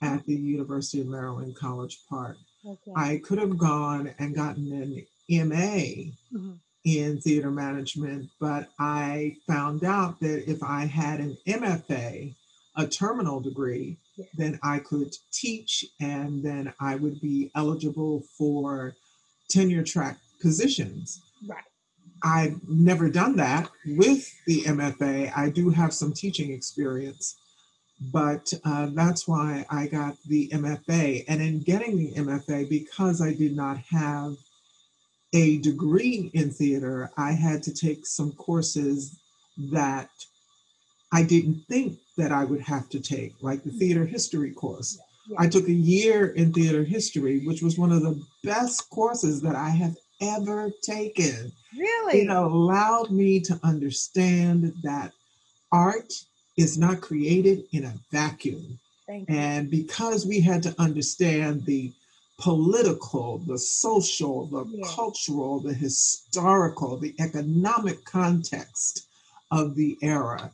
at 0.00 0.24
the 0.24 0.34
University 0.34 1.02
of 1.02 1.06
Maryland 1.08 1.54
College 1.54 1.98
Park. 2.08 2.38
Okay. 2.66 2.92
I 2.96 3.18
could 3.22 3.38
have 3.38 3.58
gone 3.58 4.14
and 4.18 4.34
gotten 4.34 4.72
an 4.72 5.06
MA 5.48 6.12
Mhm. 6.32 6.58
In 6.84 7.20
theater 7.20 7.50
management, 7.50 8.28
but 8.38 8.68
I 8.78 9.36
found 9.46 9.84
out 9.84 10.20
that 10.20 10.50
if 10.50 10.62
I 10.62 10.84
had 10.84 11.20
an 11.20 11.36
MFA, 11.48 12.34
a 12.76 12.86
terminal 12.86 13.40
degree, 13.40 13.96
then 14.36 14.58
I 14.62 14.80
could 14.80 15.14
teach 15.32 15.84
and 16.00 16.42
then 16.42 16.72
I 16.80 16.96
would 16.96 17.20
be 17.20 17.50
eligible 17.54 18.22
for 18.36 18.94
tenure 19.48 19.82
track 19.82 20.18
positions. 20.40 21.22
Right. 21.46 21.64
I've 22.22 22.66
never 22.68 23.08
done 23.08 23.36
that 23.36 23.70
with 23.86 24.32
the 24.46 24.62
MFA. 24.62 25.36
I 25.36 25.50
do 25.50 25.70
have 25.70 25.92
some 25.92 26.12
teaching 26.12 26.52
experience, 26.52 27.36
but 28.12 28.52
uh, 28.64 28.88
that's 28.92 29.28
why 29.28 29.66
I 29.70 29.86
got 29.86 30.16
the 30.26 30.48
MFA. 30.48 31.24
And 31.28 31.42
in 31.42 31.60
getting 31.60 31.96
the 31.98 32.12
MFA, 32.12 32.68
because 32.68 33.20
I 33.20 33.34
did 33.34 33.54
not 33.54 33.78
have 33.90 34.36
a 35.34 35.58
degree 35.58 36.30
in 36.32 36.50
theater, 36.50 37.10
I 37.16 37.32
had 37.32 37.62
to 37.64 37.74
take 37.74 38.06
some 38.06 38.32
courses 38.32 39.18
that 39.72 40.08
I 41.12 41.22
didn't 41.22 41.64
think 41.68 41.98
that 42.16 42.32
I 42.32 42.44
would 42.44 42.60
have 42.62 42.88
to 42.90 43.00
take, 43.00 43.34
like 43.42 43.62
the 43.62 43.70
mm-hmm. 43.70 43.78
theater 43.78 44.06
history 44.06 44.52
course. 44.52 44.98
Yeah. 45.28 45.36
I 45.40 45.48
took 45.48 45.68
a 45.68 45.72
year 45.72 46.28
in 46.28 46.52
theater 46.52 46.84
history, 46.84 47.46
which 47.46 47.62
was 47.62 47.78
one 47.78 47.92
of 47.92 48.02
the 48.02 48.20
best 48.42 48.88
courses 48.90 49.40
that 49.42 49.54
I 49.54 49.70
have 49.70 49.96
ever 50.20 50.70
taken 50.82 51.52
Really? 51.76 52.22
it 52.22 52.30
allowed 52.30 53.10
me 53.10 53.40
to 53.40 53.58
understand 53.62 54.74
that 54.82 55.12
art 55.72 56.12
is 56.56 56.78
not 56.78 57.00
created 57.00 57.64
in 57.72 57.84
a 57.84 57.94
vacuum. 58.12 58.78
Thank 59.06 59.28
you. 59.28 59.36
And 59.36 59.70
because 59.70 60.24
we 60.24 60.40
had 60.40 60.62
to 60.64 60.74
understand 60.78 61.64
the 61.66 61.92
political, 62.38 63.38
the 63.38 63.58
social, 63.58 64.46
the 64.46 64.64
Yeah. 64.66 64.84
cultural, 64.94 65.60
the 65.60 65.74
historical, 65.74 66.96
the 66.98 67.14
economic 67.20 68.04
context 68.04 69.06
of 69.50 69.74
the 69.76 69.96
era, 70.02 70.52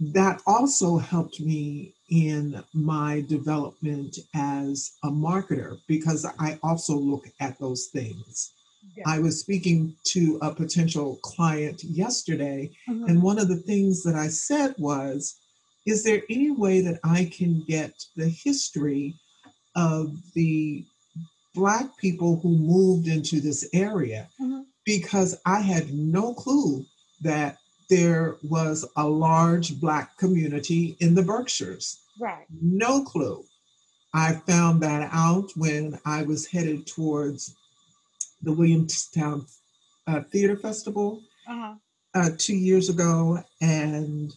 that 0.00 0.40
also 0.46 0.96
helped 0.96 1.40
me 1.40 1.94
in 2.08 2.62
my 2.72 3.20
development 3.22 4.18
as 4.34 4.92
a 5.04 5.10
marketer 5.10 5.78
because 5.86 6.24
I 6.38 6.58
also 6.62 6.96
look 6.96 7.26
at 7.40 7.58
those 7.58 7.86
things. 7.86 8.52
Yeah. 8.96 9.04
I 9.06 9.18
was 9.18 9.40
speaking 9.40 9.94
to 10.04 10.38
a 10.40 10.54
potential 10.54 11.16
client 11.22 11.84
yesterday, 11.84 12.70
Mhm. 12.88 13.08
and 13.08 13.22
one 13.22 13.38
of 13.38 13.48
the 13.48 13.58
things 13.70 14.02
that 14.04 14.14
I 14.14 14.28
said 14.28 14.74
was, 14.78 15.36
Is 15.86 16.02
there 16.04 16.22
any 16.28 16.50
way 16.50 16.82
that 16.82 17.00
I 17.02 17.24
can 17.24 17.62
get 17.66 18.04
the 18.14 18.28
history 18.28 19.18
of 19.74 20.16
the 20.34 20.84
Black 21.54 21.96
people 21.98 22.38
who 22.40 22.50
moved 22.56 23.08
into 23.08 23.40
this 23.40 23.68
area? 23.72 24.28
Mhm. 24.40 24.64
Because 24.84 25.36
I 25.44 25.60
had 25.60 25.92
no 25.92 26.34
clue 26.34 26.84
that 27.22 27.58
there 27.88 28.36
was 28.44 28.84
a 28.96 29.08
large 29.08 29.80
Black 29.80 30.16
community 30.16 30.96
in 31.00 31.14
the 31.14 31.22
Berkshires. 31.22 31.98
Right. 32.20 32.46
No 32.62 33.02
clue. 33.04 33.44
I 34.14 34.34
found 34.46 34.80
that 34.82 35.08
out 35.12 35.50
when 35.56 35.98
I 36.04 36.22
was 36.22 36.46
headed 36.46 36.86
towards 36.86 37.54
the 38.42 38.52
Williamstown 38.52 39.46
uh, 40.06 40.22
Theater 40.32 40.56
Festival 40.56 41.22
Uh-huh. 41.48 41.74
uh, 42.14 42.30
two 42.38 42.56
years 42.56 42.88
ago, 42.88 43.42
and 43.60 44.34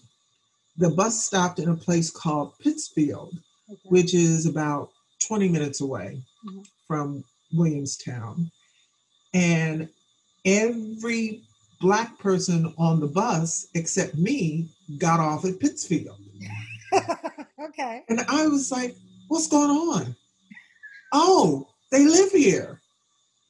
the 0.77 0.89
bus 0.89 1.23
stopped 1.25 1.59
in 1.59 1.69
a 1.69 1.75
place 1.75 2.09
called 2.11 2.57
Pittsfield, 2.59 3.37
Okay. 3.69 3.89
which 3.89 4.13
is 4.13 4.45
about 4.45 4.91
20 5.25 5.49
minutes 5.49 5.81
away 5.81 6.21
Mhm. 6.45 6.65
from 6.87 7.23
Williamstown. 7.53 8.51
And 9.33 9.89
every 10.45 11.43
black 11.79 12.17
person 12.19 12.73
on 12.77 12.99
the 12.99 13.07
bus 13.07 13.67
except 13.73 14.15
me 14.15 14.69
got 14.97 15.19
off 15.19 15.45
at 15.45 15.59
Pittsfield. 15.59 16.19
okay. 17.59 18.03
And 18.09 18.21
I 18.27 18.47
was 18.47 18.71
like, 18.71 18.95
what's 19.27 19.47
going 19.47 19.69
on? 19.71 20.15
Oh, 21.11 21.67
they 21.91 22.05
live 22.05 22.31
here. 22.31 22.81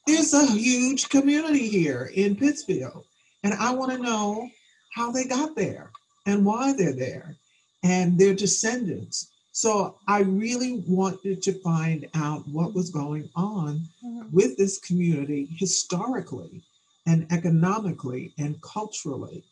There's 0.06 0.34
a 0.34 0.46
huge 0.46 1.08
community 1.08 1.68
here 1.68 2.10
in 2.14 2.36
Pittsfield. 2.36 3.04
And 3.42 3.54
I 3.54 3.70
want 3.72 3.92
to 3.92 3.98
know 3.98 4.48
how 4.94 5.10
they 5.10 5.24
got 5.24 5.54
there 5.56 5.90
and 6.26 6.44
why 6.44 6.72
they're 6.74 6.94
there 6.96 7.36
and 7.82 8.18
their 8.18 8.34
descendants. 8.34 9.30
So 9.54 9.94
I 10.08 10.22
really 10.22 10.82
wanted 10.88 11.40
to 11.42 11.52
find 11.60 12.08
out 12.14 12.46
what 12.48 12.74
was 12.74 12.90
going 12.90 13.30
on 13.36 13.88
Mhm. 14.02 14.32
with 14.32 14.56
this 14.56 14.78
community 14.80 15.46
historically 15.58 16.64
and 17.06 17.30
economically 17.30 18.34
and 18.36 18.60
culturally. 18.62 19.44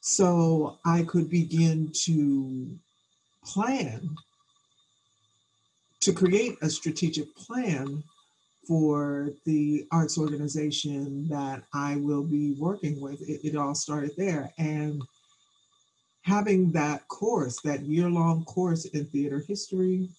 So 0.00 0.78
I 0.84 1.04
could 1.04 1.30
begin 1.30 1.92
to 2.06 2.76
plan, 3.44 4.16
to 6.00 6.12
create 6.12 6.56
a 6.60 6.68
strategic 6.68 7.32
plan 7.36 8.02
for 8.66 9.32
the 9.44 9.86
arts 9.92 10.18
organization 10.18 11.28
that 11.28 11.62
I 11.72 11.96
will 11.96 12.24
be 12.24 12.54
working 12.54 13.00
with. 13.00 13.22
It, 13.22 13.46
it 13.46 13.56
all 13.56 13.76
started 13.76 14.16
there. 14.16 14.52
And 14.58 15.06
having 16.28 16.70
that 16.72 17.08
course, 17.08 17.60
that 17.62 17.80
year 17.80 18.10
long 18.10 18.44
course 18.44 18.84
in 18.86 19.06
theater 19.06 19.42
history, 19.48 20.10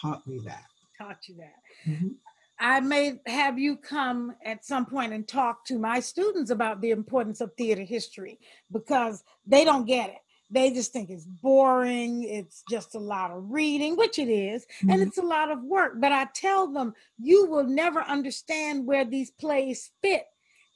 taught 0.00 0.26
me 0.26 0.38
that. 0.44 0.64
Taught 0.98 1.28
you 1.28 1.36
that. 1.36 1.90
Mhm. 1.90 2.14
I 2.58 2.80
may 2.80 3.20
have 3.26 3.58
you 3.58 3.76
come 3.76 4.34
at 4.44 4.64
some 4.64 4.86
point 4.86 5.12
and 5.12 5.26
talk 5.26 5.64
to 5.66 5.78
my 5.78 6.00
students 6.00 6.50
about 6.50 6.80
the 6.80 6.90
importance 6.90 7.40
of 7.40 7.52
theater 7.54 7.82
history 7.82 8.38
because 8.70 9.24
they 9.46 9.64
don't 9.64 9.86
get 9.86 10.10
it. 10.10 10.18
They 10.50 10.70
just 10.70 10.92
think 10.92 11.10
it's 11.10 11.24
boring, 11.24 12.22
it's 12.22 12.62
just 12.70 12.94
a 12.94 12.98
lot 12.98 13.30
of 13.30 13.50
reading, 13.50 13.96
which 13.96 14.18
it 14.18 14.28
is, 14.28 14.66
and 14.82 15.00
Mhm. 15.00 15.06
it's 15.06 15.18
a 15.18 15.22
lot 15.22 15.50
of 15.50 15.62
work. 15.64 15.94
But 16.00 16.12
I 16.12 16.26
tell 16.34 16.66
them, 16.68 16.94
you 17.18 17.46
will 17.46 17.64
never 17.64 18.00
understand 18.02 18.86
where 18.86 19.04
these 19.04 19.30
plays 19.30 19.90
fit 20.02 20.26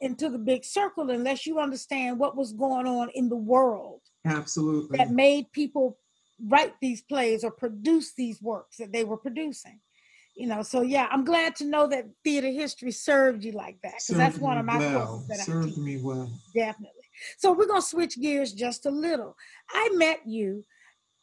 into 0.00 0.28
the 0.30 0.38
big 0.38 0.64
circle 0.64 1.10
unless 1.10 1.46
you 1.46 1.60
understand 1.60 2.18
what 2.18 2.36
was 2.36 2.52
going 2.52 2.86
on 2.86 3.10
in 3.10 3.28
the 3.28 3.36
world 3.36 3.99
Absolutely. 4.24 4.98
that 4.98 5.10
made 5.10 5.50
people 5.52 5.98
write 6.46 6.74
these 6.80 7.02
plays 7.02 7.44
or 7.44 7.50
produce 7.50 8.14
these 8.14 8.40
works 8.40 8.76
that 8.78 8.92
they 8.92 9.04
were 9.04 9.16
producing. 9.16 9.80
You 10.36 10.46
know, 10.46 10.62
so 10.62 10.80
yeah, 10.80 11.06
I'm 11.10 11.24
glad 11.24 11.56
to 11.56 11.64
know 11.64 11.86
that 11.88 12.06
theater 12.24 12.48
history 12.48 12.92
served 12.92 13.44
you 13.44 13.52
like 13.52 13.78
that 13.82 13.94
because 13.94 14.16
that's 14.16 14.38
one 14.38 14.56
of 14.58 14.64
my 14.64 14.78
well. 14.78 15.06
courses 15.06 15.28
that 15.28 15.40
I 15.40 15.42
Served 15.42 15.68
teach. 15.74 15.78
me 15.78 15.98
well. 16.00 16.30
Definitely. 16.54 16.94
So 17.36 17.52
we're 17.52 17.66
gonna 17.66 17.82
switch 17.82 18.18
gears 18.18 18.52
just 18.52 18.86
a 18.86 18.90
little. 18.90 19.36
I 19.70 19.90
met 19.94 20.20
you 20.26 20.64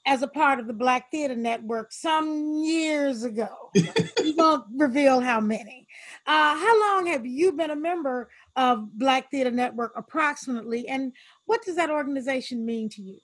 as 0.06 0.22
a 0.22 0.28
part 0.28 0.60
of 0.60 0.68
the 0.68 0.74
Black 0.74 1.10
Theater 1.10 1.36
Network 1.36 1.92
some 1.92 2.54
years 2.64 3.24
ago. 3.24 3.50
we 4.22 4.34
won't 4.34 4.66
reveal 4.76 5.20
how 5.20 5.40
many. 5.40 5.88
Uh, 6.26 6.56
how 6.58 6.80
long 6.80 7.08
have 7.08 7.26
you 7.26 7.52
been 7.54 7.72
a 7.72 7.76
member 7.76 8.30
of 8.56 8.92
Black 8.98 9.32
Theater 9.32 9.52
Network 9.52 9.94
approximately, 9.96 10.88
and 10.88 11.12
what 11.48 11.64
does 11.64 11.76
that 11.78 11.90
organization 11.90 12.66
mean 12.66 12.90
to 12.90 13.02
you? 13.02 13.18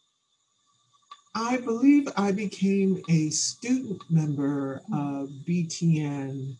I 1.35 1.57
believe 1.57 2.07
I 2.15 2.31
became 2.31 3.01
a 3.09 3.29
student 3.29 4.01
member 4.09 4.81
of 4.93 5.29
BTN 5.47 6.55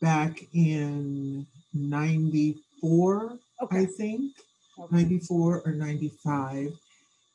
back 0.00 0.40
in 0.52 1.46
94, 1.72 3.38
okay. 3.62 3.78
I 3.78 3.86
think, 3.86 4.32
okay. 4.78 4.96
94 4.96 5.62
or 5.64 5.72
95. 5.72 6.72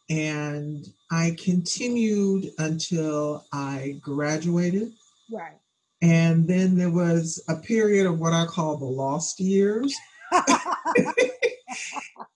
And 0.09 0.87
I 1.11 1.35
continued 1.43 2.51
until 2.59 3.45
I 3.51 3.99
graduated. 4.01 4.93
Right. 5.31 5.57
And 6.01 6.47
then 6.47 6.77
there 6.77 6.91
was 6.91 7.43
a 7.49 7.55
period 7.55 8.07
of 8.07 8.19
what 8.19 8.33
I 8.33 8.45
call 8.45 8.77
the 8.77 8.85
lost 8.85 9.39
years. 9.39 9.93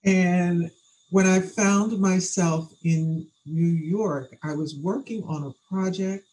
And 0.06 0.70
when 1.14 1.28
I 1.28 1.42
found 1.42 2.00
myself 2.00 2.74
in 2.84 3.28
New 3.46 3.68
York, 3.68 4.36
I 4.44 4.56
was 4.56 4.76
working 4.78 5.24
on 5.28 5.44
a 5.44 5.54
project 5.72 6.26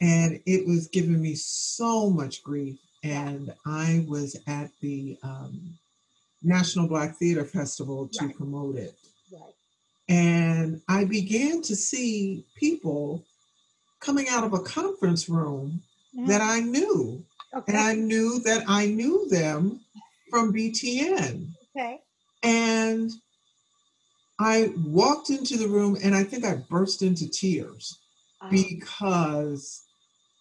and 0.00 0.40
it 0.46 0.66
was 0.66 0.88
giving 0.88 1.20
me 1.20 1.34
so 1.34 2.08
much 2.08 2.42
grief. 2.42 2.78
And 3.02 3.52
I 3.66 4.06
was 4.08 4.38
at 4.46 4.70
the 4.80 5.18
um, 5.22 5.74
National 6.42 6.88
Black 6.88 7.16
Theater 7.18 7.44
Festival 7.44 8.08
to 8.14 8.24
Right. 8.24 8.34
promote 8.34 8.76
it. 8.76 8.96
right. 9.30 9.52
And 10.08 10.80
I 10.88 11.04
began 11.04 11.60
to 11.60 11.76
see 11.76 12.46
people 12.56 13.22
coming 14.00 14.28
out 14.30 14.44
of 14.44 14.54
a 14.54 14.60
conference 14.60 15.28
room 15.28 15.82
that 16.26 16.40
I 16.40 16.60
knew. 16.60 17.22
Okay. 17.54 17.70
And 17.70 17.76
I 17.76 17.92
knew 17.96 18.38
that 18.44 18.64
I 18.66 18.86
knew 18.86 19.28
them 19.28 19.80
from 20.30 20.54
BTN. 20.54 21.48
okay. 21.76 22.00
And 22.42 23.10
I 24.38 24.72
walked 24.86 25.30
into 25.30 25.56
the 25.56 25.68
room 25.68 25.96
and 26.02 26.14
I 26.14 26.24
think 26.24 26.44
I 26.44 26.54
burst 26.56 27.02
into 27.02 27.28
tears 27.28 27.98
Um, 28.40 28.50
because 28.50 29.84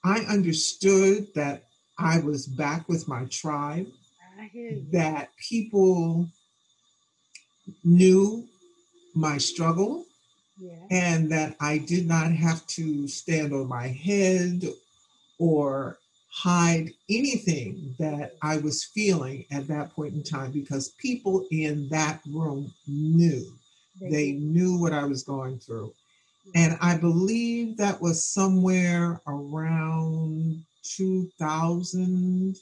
I 0.04 0.20
understood 0.22 1.28
that 1.36 1.64
I 1.98 2.20
was 2.20 2.48
back 2.48 2.90
with 2.90 3.08
my 3.08 3.26
tribe, 3.26 3.88
I 4.40 4.46
hear 4.46 4.72
you. 4.72 4.86
that 4.92 5.30
people 5.38 6.28
knew 7.84 8.48
my 9.16 9.38
struggle, 9.38 10.06
Yeah. 10.58 10.88
and 10.90 11.32
that 11.32 11.56
I 11.60 11.78
did 11.78 12.08
not 12.08 12.32
have 12.32 12.66
to 12.68 13.08
stand 13.08 13.54
on 13.54 13.68
my 13.68 13.88
head 13.88 14.64
or 15.38 15.98
hide 16.32 16.92
anything 17.10 17.96
that 18.00 18.36
I 18.42 18.58
was 18.58 18.84
feeling 18.84 19.46
at 19.52 19.68
that 19.68 19.94
point 19.94 20.16
in 20.16 20.24
time 20.24 20.52
because 20.52 20.90
people 20.98 21.46
in 21.52 21.88
that 21.90 22.22
room 22.28 22.74
knew. 22.88 23.54
They 24.12 24.34
knew 24.34 24.78
what 24.78 24.94
I 24.94 25.06
was 25.06 25.24
going 25.24 25.60
through. 25.60 25.94
And 26.56 26.78
I 26.82 26.98
believe 26.98 27.78
that 27.78 28.02
was 28.02 28.28
somewhere 28.28 29.22
around 29.28 30.64
2000, 30.84 32.58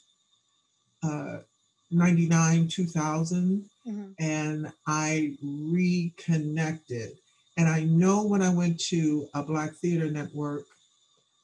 uh, 1.04 1.40
99, 1.90 2.68
2000 2.68 3.70
Mhm. 3.86 4.16
and 4.20 4.72
I 4.86 5.36
reconnected. 5.42 7.18
And 7.58 7.68
I 7.68 7.84
know 7.84 8.24
when 8.26 8.42
I 8.42 8.54
went 8.54 8.80
to 8.92 9.28
a 9.34 9.44
Black 9.44 9.76
Theater 9.76 10.10
Network, 10.10 10.66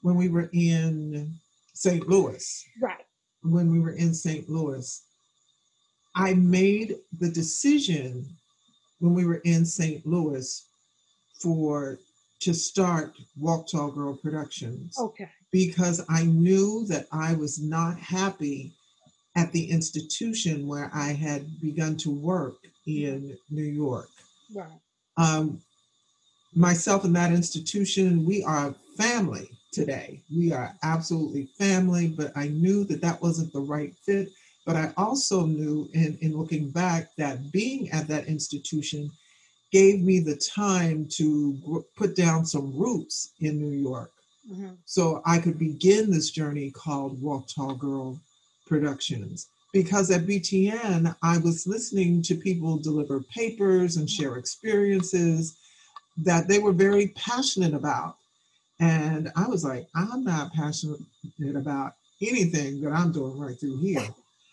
when 0.02 0.16
we 0.16 0.30
were 0.30 0.50
in 0.54 1.34
St. 1.74 2.08
Louis, 2.08 2.66
Right. 2.80 3.06
when 3.42 3.72
we 3.72 3.80
were 3.80 3.94
in 3.94 4.14
St. 4.14 4.48
Louis, 4.50 5.02
I 6.16 6.34
made 6.34 6.98
the 7.20 7.30
decision 7.30 8.38
when 9.00 9.14
we 9.14 9.26
were 9.26 9.42
in 9.46 9.66
St. 9.66 10.06
Louis 10.06 10.66
for 11.42 12.00
to 12.40 12.54
start 12.54 13.14
Walk 13.40 13.68
Tall 13.70 13.92
Girl 13.92 14.16
Productions 14.16 14.98
Okay. 15.00 15.30
because 15.52 16.04
I 16.10 16.24
knew 16.24 16.86
that 16.88 17.08
I 17.12 17.34
was 17.34 17.60
not 17.60 17.98
happy 18.00 18.74
at 19.36 19.52
the 19.52 19.70
institution 19.70 20.68
where 20.68 20.90
I 20.94 21.14
had 21.14 21.46
begun 21.62 21.96
to 21.98 22.12
work 22.12 22.56
in 22.86 23.38
New 23.50 23.64
York. 23.64 24.10
Right. 24.54 24.80
Um, 25.18 25.62
myself 26.56 27.04
and 27.06 27.16
that 27.16 27.32
institution, 27.32 28.26
we 28.26 28.44
are 28.44 28.76
family 28.98 29.50
today. 29.72 30.22
We 30.36 30.54
are 30.54 30.74
absolutely 30.84 31.50
family, 31.58 32.08
but 32.08 32.32
I 32.36 32.48
knew 32.48 32.84
that 32.86 33.02
that 33.02 33.22
wasn't 33.22 33.54
the 33.54 33.60
right 33.62 33.94
fit. 34.06 34.30
But 34.68 34.76
I 34.76 34.92
also 34.98 35.46
knew, 35.46 35.90
in, 35.94 36.18
in 36.20 36.38
looking 36.38 36.70
back, 36.70 37.16
that 37.18 37.54
being 37.54 37.90
at 37.92 38.06
that 38.10 38.28
institution 38.28 39.10
gave 39.72 40.02
me 40.02 40.20
the 40.20 40.36
time 40.36 41.08
to 41.12 41.86
put 41.96 42.18
down 42.18 42.46
some 42.46 42.78
roots 42.78 43.32
in 43.40 43.60
New 43.62 43.76
York 43.90 44.12
Mhm. 44.52 44.78
so 44.86 45.22
I 45.26 45.40
could 45.40 45.58
begin 45.60 46.10
this 46.12 46.30
journey 46.32 46.72
called 46.72 47.22
Walk 47.22 47.48
Tall 47.48 47.76
Girl 47.76 48.20
Productions. 48.66 49.48
Because 49.74 50.10
at 50.12 50.26
BTN, 50.26 51.16
I 51.22 51.38
was 51.38 51.68
listening 51.68 52.22
to 52.24 52.36
people 52.36 52.78
deliver 52.78 53.22
papers 53.22 53.98
and 53.98 54.10
share 54.10 54.36
experiences 54.38 55.56
that 56.18 56.48
they 56.48 56.60
were 56.60 56.74
very 56.74 57.08
passionate 57.10 57.74
about. 57.74 58.18
And 58.80 59.32
I 59.36 59.48
was 59.48 59.64
like, 59.64 59.88
I'm 59.96 60.24
not 60.24 60.54
passionate 60.54 61.02
about 61.56 61.94
anything 62.22 62.82
that 62.82 62.92
I'm 62.94 63.12
doing 63.12 63.38
right 63.38 63.60
through 63.60 63.78
here. 63.80 64.08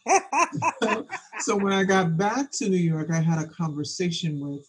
so 1.40 1.56
when 1.56 1.72
I 1.72 1.84
got 1.84 2.16
back 2.16 2.50
to 2.52 2.68
New 2.68 2.76
York, 2.76 3.10
I 3.10 3.20
had 3.20 3.38
a 3.38 3.48
conversation 3.48 4.40
with 4.40 4.66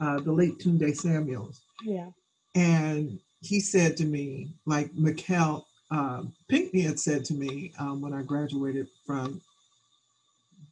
uh, 0.00 0.20
the 0.20 0.32
late 0.32 0.58
Tunde 0.58 0.94
Samuels. 0.96 1.60
yeah. 1.82 2.08
And 2.54 3.20
he 3.40 3.60
said 3.60 3.96
to 3.98 4.04
me, 4.04 4.48
like, 4.66 4.92
Mikkel, 4.94 5.64
uh, 5.90 6.22
Pinckney 6.48 6.80
had 6.80 6.98
said 6.98 7.24
to 7.26 7.34
me 7.34 7.72
um, 7.78 8.00
when 8.00 8.12
I 8.12 8.22
graduated 8.22 8.88
from 9.06 9.40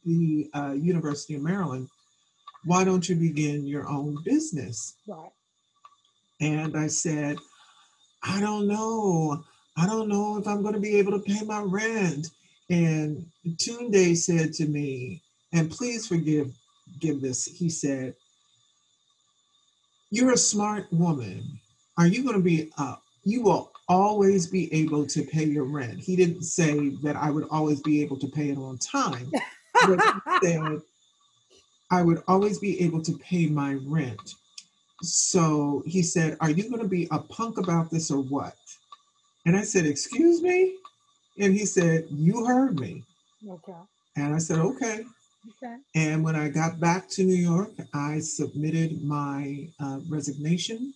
the 0.05 0.49
uh, 0.53 0.73
University 0.73 1.35
of 1.35 1.41
Maryland, 1.41 1.87
why 2.65 2.83
don't 2.83 3.07
you 3.07 3.15
begin 3.15 3.65
your 3.65 3.87
own 3.87 4.17
business? 4.25 4.95
Right. 5.07 5.31
And 6.41 6.77
I 6.77 6.87
said, 6.87 7.37
I 8.23 8.39
don't 8.41 8.67
know. 8.67 9.43
I 9.77 9.85
don't 9.85 10.09
know 10.09 10.37
if 10.37 10.47
I'm 10.47 10.61
going 10.61 10.73
to 10.73 10.79
be 10.79 10.97
able 10.97 11.13
to 11.13 11.19
pay 11.19 11.43
my 11.45 11.61
rent. 11.61 12.27
And 12.69 13.25
Tunde 13.55 14.17
said 14.17 14.53
to 14.53 14.65
me, 14.65 15.21
and 15.53 15.71
please 15.71 16.07
forgive 16.07 16.53
give 16.99 17.21
this, 17.21 17.45
he 17.45 17.69
said, 17.69 18.15
You're 20.09 20.33
a 20.33 20.37
smart 20.37 20.91
woman. 20.91 21.59
Are 21.97 22.07
you 22.07 22.23
going 22.23 22.35
to 22.35 22.43
be 22.43 22.71
up? 22.77 23.03
You 23.23 23.41
will 23.41 23.71
always 23.89 24.47
be 24.47 24.73
able 24.73 25.05
to 25.07 25.23
pay 25.23 25.45
your 25.45 25.63
rent. 25.63 25.99
He 25.99 26.15
didn't 26.15 26.43
say 26.43 26.89
that 27.03 27.15
I 27.15 27.29
would 27.29 27.47
always 27.49 27.81
be 27.81 28.01
able 28.01 28.17
to 28.19 28.27
pay 28.27 28.49
it 28.49 28.57
on 28.57 28.77
time, 28.77 29.31
but 29.85 30.01
he 30.01 30.47
said 30.47 30.81
I 31.89 32.01
would 32.01 32.21
always 32.27 32.59
be 32.59 32.81
able 32.81 33.01
to 33.03 33.17
pay 33.17 33.47
my 33.47 33.73
rent. 33.85 34.35
So 35.01 35.83
he 35.85 36.01
said, 36.01 36.37
Are 36.41 36.49
you 36.49 36.69
going 36.69 36.81
to 36.81 36.87
be 36.87 37.07
a 37.11 37.19
punk 37.19 37.57
about 37.57 37.91
this 37.91 38.11
or 38.11 38.21
what? 38.21 38.55
And 39.45 39.55
I 39.55 39.61
said, 39.61 39.85
Excuse 39.85 40.41
me? 40.41 40.75
And 41.39 41.53
he 41.53 41.65
said, 41.65 42.07
You 42.09 42.45
heard 42.45 42.79
me. 42.79 43.03
Okay. 43.47 43.73
And 44.15 44.33
I 44.33 44.39
said, 44.39 44.59
Okay. 44.59 45.05
Okay. 45.63 45.77
And 45.95 46.23
when 46.23 46.35
I 46.35 46.49
got 46.49 46.79
back 46.79 47.09
to 47.11 47.23
New 47.23 47.35
York, 47.35 47.71
I 47.93 48.19
submitted 48.19 49.03
my 49.03 49.69
uh, 49.79 49.99
resignation 50.09 50.93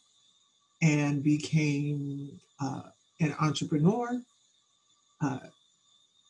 and 0.81 1.23
became 1.23 2.39
uh, 2.59 2.81
an 3.19 3.35
entrepreneur. 3.39 4.21
Uh, 5.21 5.39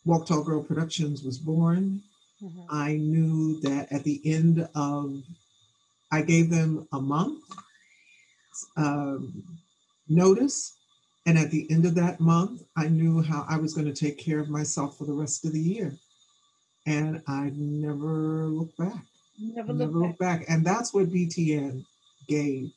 Walk 0.05 0.27
Tall 0.27 0.43
Girl 0.43 0.63
Productions 0.63 1.23
was 1.23 1.37
born. 1.37 2.01
Mhm. 2.43 2.65
I 2.69 2.95
knew 2.95 3.59
that 3.61 3.91
at 3.91 4.03
the 4.03 4.21
end 4.25 4.67
of, 4.75 5.21
I 6.11 6.21
gave 6.21 6.49
them 6.49 6.87
a 6.91 6.99
month 7.01 7.43
um, 8.77 9.43
notice. 10.07 10.73
And 11.25 11.37
at 11.37 11.51
the 11.51 11.69
end 11.69 11.85
of 11.85 11.95
that 11.95 12.19
month, 12.19 12.63
I 12.75 12.87
knew 12.87 13.21
how 13.21 13.45
I 13.47 13.57
was 13.57 13.73
going 13.73 13.87
to 13.87 13.93
take 13.93 14.17
care 14.17 14.39
of 14.39 14.49
myself 14.49 14.97
for 14.97 15.05
the 15.05 15.13
rest 15.13 15.45
of 15.45 15.53
the 15.53 15.59
year. 15.59 15.93
And 16.87 17.21
I 17.27 17.51
never 17.55 18.47
looked 18.47 18.77
back. 18.77 19.05
Never 19.39 19.73
Never 19.73 19.91
look 19.91 20.07
looked 20.07 20.19
back. 20.19 20.45
And 20.49 20.65
that's 20.65 20.93
what 20.93 21.09
BTN 21.11 21.83
gave 22.27 22.71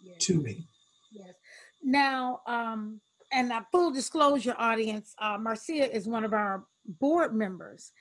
Yes. 0.00 0.16
to 0.26 0.34
me. 0.40 0.64
Yes. 1.12 1.34
Now, 1.82 2.40
um, 2.46 3.00
and 3.32 3.52
uh, 3.52 3.62
full 3.72 3.90
disclosure, 3.90 4.54
audience, 4.56 5.14
uh, 5.18 5.36
Marcia 5.38 5.94
is 5.94 6.06
one 6.06 6.24
of 6.24 6.32
our 6.32 6.64
board 6.86 7.34
members. 7.34 7.92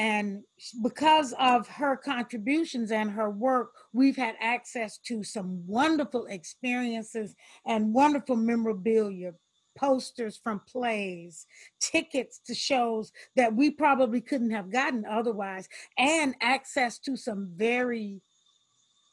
And 0.00 0.44
because 0.82 1.34
of 1.38 1.68
her 1.68 1.94
contributions 1.94 2.90
and 2.90 3.10
her 3.10 3.28
work, 3.28 3.72
we've 3.92 4.16
had 4.16 4.34
access 4.40 4.96
to 5.08 5.22
some 5.22 5.62
wonderful 5.66 6.24
experiences 6.24 7.34
and 7.66 7.92
wonderful 7.92 8.36
memorabilia, 8.36 9.34
posters 9.76 10.40
from 10.42 10.62
plays, 10.66 11.44
tickets 11.80 12.40
to 12.46 12.54
shows 12.54 13.12
that 13.36 13.54
we 13.54 13.70
probably 13.70 14.22
couldn't 14.22 14.52
have 14.52 14.72
gotten 14.72 15.04
otherwise, 15.04 15.68
and 15.98 16.34
access 16.40 16.98
to 17.00 17.14
some 17.14 17.52
very 17.54 18.22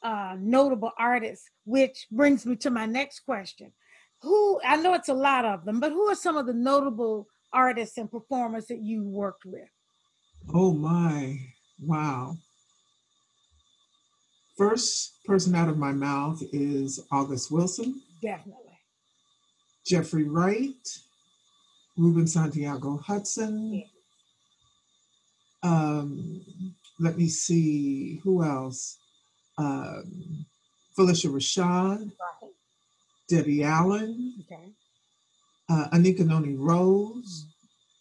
uh, 0.02 0.36
notable 0.40 0.92
artists, 0.98 1.50
which 1.66 2.06
brings 2.10 2.46
me 2.46 2.56
to 2.56 2.70
my 2.70 2.86
next 2.86 3.20
question. 3.26 3.74
Who, 4.22 4.58
I 4.64 4.76
know 4.76 4.94
it's 4.94 5.10
a 5.10 5.14
lot 5.14 5.44
of 5.44 5.66
them, 5.66 5.80
but 5.80 5.92
who 5.92 6.08
are 6.08 6.14
some 6.14 6.38
of 6.38 6.46
the 6.46 6.54
notable 6.54 7.26
artists 7.52 7.98
and 7.98 8.10
performers 8.10 8.68
that 8.68 8.80
you 8.80 9.04
worked 9.04 9.44
with? 9.44 9.68
Oh 10.54 10.72
my, 10.72 11.38
wow. 11.80 12.36
First 14.56 15.22
person 15.24 15.54
out 15.54 15.68
of 15.68 15.78
my 15.78 15.92
mouth 15.92 16.42
is 16.52 17.00
August 17.12 17.50
Wilson, 17.52 18.00
Definitely. 18.22 18.64
Jeffrey 19.86 20.24
Wright, 20.24 20.98
Ruben 21.96 22.26
Santiago 22.26 22.96
Hudson. 22.98 23.74
Yeah. 23.74 23.84
Um, 25.62 26.74
let 26.98 27.16
me 27.16 27.28
see, 27.28 28.20
who 28.24 28.42
else? 28.42 28.98
Um, 29.58 30.46
Phylicia 30.96 31.30
Rashad, 31.30 32.00
Right. 32.00 32.52
Debbie 33.28 33.62
Allen, 33.62 34.34
Okay. 34.50 34.72
uh, 35.68 35.88
Anika 35.90 36.24
Noni 36.26 36.54
Rose, 36.54 37.46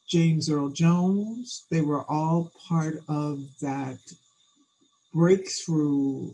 James 0.08 0.50
Earl 0.50 0.70
Jones. 0.70 1.66
They 1.70 1.82
were 1.82 2.04
all 2.04 2.52
part 2.68 3.04
of 3.08 3.42
that 3.62 4.00
breakthrough. 5.14 6.32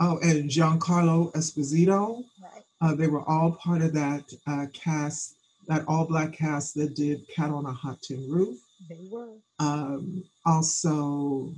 Oh, 0.00 0.18
and 0.22 0.48
Giancarlo 0.48 1.32
Esposito. 1.34 2.24
Right. 2.42 2.62
Uh, 2.80 2.94
they 2.94 3.06
were 3.06 3.28
all 3.28 3.52
part 3.52 3.82
of 3.82 3.92
that 3.92 4.24
uh, 4.46 4.66
cast, 4.72 5.34
that 5.68 5.84
all 5.86 6.06
black 6.06 6.32
cast 6.32 6.74
that 6.76 6.96
did 6.96 7.28
Cat 7.28 7.50
on 7.50 7.66
a 7.66 7.72
Hot 7.72 8.00
Tin 8.00 8.30
Roof. 8.30 8.58
They 8.88 8.98
were. 9.10 9.34
Um, 9.58 10.24
also, 10.46 11.52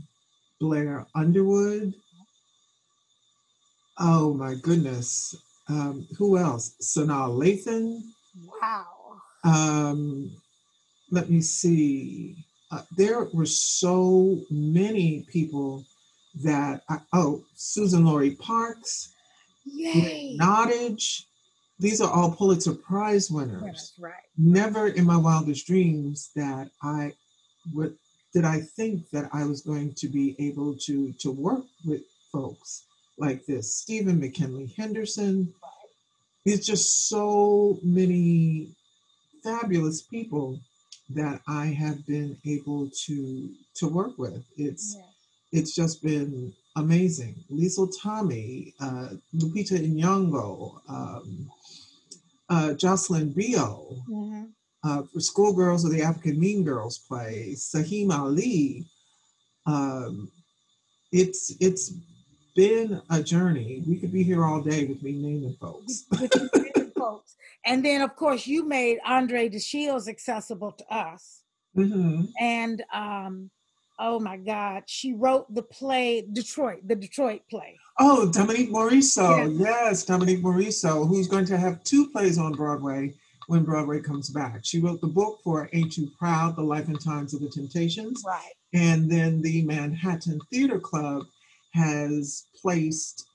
Blair 0.61 1.07
Underwood. 1.15 1.95
Oh 3.99 4.35
my 4.35 4.57
goodness. 4.63 5.37
Um, 5.69 6.09
who 6.19 6.37
else? 6.39 6.75
Sanaa 6.83 7.31
Lathan. 7.31 8.03
Wow. 8.61 8.87
Um, 9.45 10.31
let 11.13 11.31
me 11.31 11.41
see. 11.41 12.35
Uh, 12.73 12.81
there 12.97 13.25
were 13.35 13.47
so 13.47 14.41
many 14.51 15.25
people 15.31 15.85
that 16.43 16.83
I, 16.89 16.99
oh, 17.13 17.45
Suzan-Lori 17.57 18.33
Parks, 18.33 19.15
Yay. 19.65 20.37
Nottage. 20.41 21.25
These 21.79 22.01
are 22.01 22.11
all 22.11 22.33
Pulitzer 22.33 22.75
Prize 22.75 23.31
winners. 23.31 23.63
That's 23.63 23.93
right. 24.01 24.15
Never 24.39 24.89
in 24.89 25.05
my 25.05 25.17
wildest 25.17 25.67
dreams 25.67 26.31
that 26.35 26.71
I 26.83 27.13
would 27.75 27.97
did 28.33 28.45
I 28.45 28.61
think 28.61 29.11
that 29.11 29.29
I 29.33 29.45
was 29.45 29.61
going 29.61 29.93
to 29.95 30.09
be 30.09 30.35
able 30.39 30.75
to 30.87 31.13
to 31.13 31.31
work 31.31 31.65
with 31.85 32.03
folks 32.33 32.85
like 33.19 33.45
this. 33.47 33.77
Stephen 33.77 34.19
McKinley 34.19 34.73
Henderson. 34.77 35.53
There's 36.45 36.67
just 36.67 37.09
so 37.09 37.79
many 37.85 38.75
fabulous 39.45 40.03
people 40.03 40.59
that 41.15 41.43
I 41.49 41.67
have 41.67 42.07
been 42.07 42.37
able 42.47 42.91
to 43.07 43.51
to 43.77 43.89
work 43.89 44.19
with. 44.19 44.45
It's 44.57 44.97
Yeah. 44.97 45.61
it's 45.61 45.75
just 45.75 46.03
been 46.03 46.55
amazing. 46.77 47.35
Liesl 47.51 47.93
Tommy, 48.03 48.75
uh, 48.81 49.11
Lupita 49.35 49.79
Nyong'o, 49.79 50.81
um, 50.89 51.51
uh, 52.49 52.75
Jocelyn 52.75 53.33
Bioh, 53.35 54.03
Mhm. 54.09 54.53
uh, 54.85 55.03
for 55.05 55.21
Schoolgirls 55.21 55.85
of 55.85 55.93
the 55.93 56.03
African 56.03 56.39
Mean 56.41 56.65
Girls 56.65 56.99
play, 56.99 57.55
Saheem 57.57 58.11
Ali. 58.13 58.87
Um, 59.67 60.31
it's 61.13 61.55
it's 61.61 61.93
been 62.57 63.01
a 63.11 63.23
journey. 63.23 63.83
We 63.87 63.99
could 63.99 64.13
be 64.13 64.23
here 64.23 64.45
all 64.45 64.61
day 64.63 64.87
with 64.87 65.03
me 65.03 65.13
naming 65.13 65.57
folks. 65.61 66.05
With 67.03 67.11
these 67.11 67.19
different 67.19 67.23
folks. 67.23 67.37
And 67.65 67.85
then, 67.85 68.01
of 68.03 68.17
course, 68.17 68.47
you 68.47 68.67
made 68.67 68.99
Andre 69.05 69.49
DeShields 69.49 70.09
accessible 70.09 70.73
to 70.73 70.95
us. 70.95 71.43
Mhm. 71.77 72.29
And 72.41 72.83
um, 72.93 73.51
oh 73.99 74.19
my 74.19 74.37
God, 74.37 74.85
she 74.87 75.13
wrote 75.15 75.53
the 75.55 75.63
play 75.63 76.27
Detroit, 76.33 76.81
the 76.87 76.97
Detroit 76.97 77.43
play. 77.51 77.79
Oh, 77.99 78.31
Dominique 78.31 78.71
Morisseau. 78.71 79.59
Yes, 79.59 80.05
Dominique 80.05 80.43
Morisseau, 80.43 81.07
who's 81.07 81.29
going 81.29 81.45
to 81.47 81.59
have 81.59 81.83
two 81.85 82.09
plays 82.11 82.39
on 82.39 82.53
Broadway 82.53 83.15
when 83.49 83.65
Broadway 83.65 84.01
comes 84.01 84.31
back. 84.31 84.61
She 84.65 84.81
wrote 84.81 85.01
the 85.01 85.07
book 85.07 85.41
for 85.45 85.69
Ain't 85.73 85.93
Too 85.93 86.11
Proud, 86.19 86.57
The 86.57 86.63
Life 86.63 86.89
and 86.89 87.01
Times 87.01 87.35
of 87.35 87.41
the 87.41 87.49
Temptations. 87.49 88.23
Right. 88.27 88.53
And 88.73 89.11
then 89.11 89.43
the 89.43 89.63
Manhattan 89.63 90.41
Theater 90.51 90.79
Club 90.79 91.25
has 91.75 92.47
placed 92.61 93.27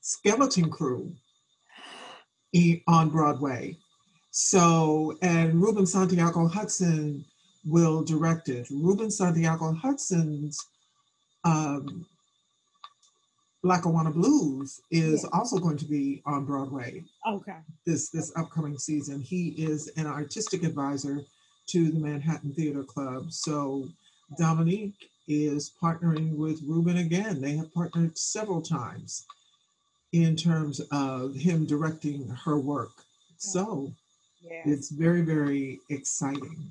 Skeleton 0.00 0.70
Crew 0.70 1.12
on 2.86 3.10
Broadway. 3.10 3.76
So, 4.30 5.16
and 5.22 5.54
Ruben 5.54 5.86
Santiago 5.86 6.46
Hudson 6.46 7.24
will 7.64 8.02
direct 8.04 8.48
it. 8.48 8.68
Ruben 8.70 9.10
Santiago 9.10 9.72
Hudson's 9.72 10.58
um, 11.44 12.04
Lackawanna 13.62 14.10
Blues 14.10 14.80
is 14.90 15.22
Yeah. 15.24 15.30
also 15.38 15.58
going 15.58 15.76
to 15.78 15.84
be 15.86 16.22
on 16.26 16.44
Broadway 16.44 17.02
Okay. 17.26 17.56
this 17.84 18.10
this 18.10 18.30
upcoming 18.36 18.78
season. 18.78 19.20
He 19.20 19.48
is 19.58 19.88
an 19.96 20.06
artistic 20.06 20.62
advisor 20.62 21.22
to 21.68 21.90
the 21.90 21.98
Manhattan 21.98 22.52
Theater 22.54 22.84
Club. 22.84 23.32
So 23.32 23.88
Dominique 24.38 25.10
is 25.28 25.72
partnering 25.82 26.36
with 26.36 26.60
Ruben 26.62 26.98
again. 26.98 27.40
They 27.40 27.56
have 27.56 27.72
partnered 27.74 28.16
several 28.16 28.60
times 28.62 29.26
in 30.12 30.36
terms 30.36 30.80
of 30.90 31.34
him 31.34 31.66
directing 31.66 32.28
her 32.44 32.58
work. 32.58 32.92
So. 33.36 33.92
It's 34.64 34.90
very, 34.90 35.22
very 35.22 35.80
exciting. 35.90 36.70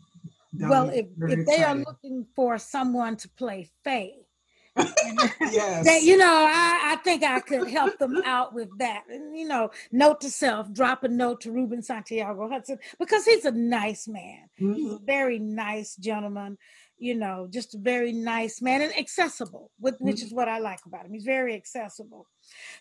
well, 0.60 0.89
if, 0.89 1.08
if 1.19 1.45
they 1.45 1.63
are 1.63 1.76
looking 1.76 2.26
for 2.36 2.58
someone 2.58 3.17
to 3.17 3.30
play 3.30 3.69
Faye, 3.84 4.24
yes. 4.77 5.85
That, 5.85 6.01
you 6.03 6.17
know, 6.17 6.25
I, 6.25 6.93
I 6.93 6.95
think 7.03 7.23
I 7.23 7.39
could 7.39 7.69
help 7.69 7.97
them 7.97 8.21
out 8.25 8.53
with 8.53 8.69
that. 8.79 9.03
And, 9.09 9.38
you 9.38 9.47
know, 9.47 9.71
note 9.91 10.21
to 10.21 10.29
self, 10.29 10.71
drop 10.73 11.03
a 11.03 11.07
note 11.07 11.41
to 11.41 11.51
Ruben 11.51 11.81
Santiago 11.81 12.49
Hudson 12.49 12.79
because 12.99 13.25
he's 13.25 13.45
a 13.45 13.51
nice 13.51 14.07
man. 14.07 14.49
Mm-hmm. 14.59 14.73
He's 14.73 14.91
a 14.91 14.95
mm-hmm. 14.95 15.05
very 15.05 15.39
nice 15.39 15.95
gentleman, 15.95 16.57
you 16.97 17.15
know, 17.15 17.47
just 17.49 17.75
a 17.75 17.77
very 17.77 18.11
nice 18.11 18.61
man 18.61 18.81
and 18.81 18.97
accessible, 18.97 19.71
which, 19.79 19.95
mm-hmm. 19.95 20.09
is 20.09 20.33
what 20.33 20.49
I 20.49 20.59
like 20.59 20.85
about 20.85 21.05
him. 21.05 21.13
He's 21.13 21.23
very 21.23 21.55
accessible. 21.55 22.27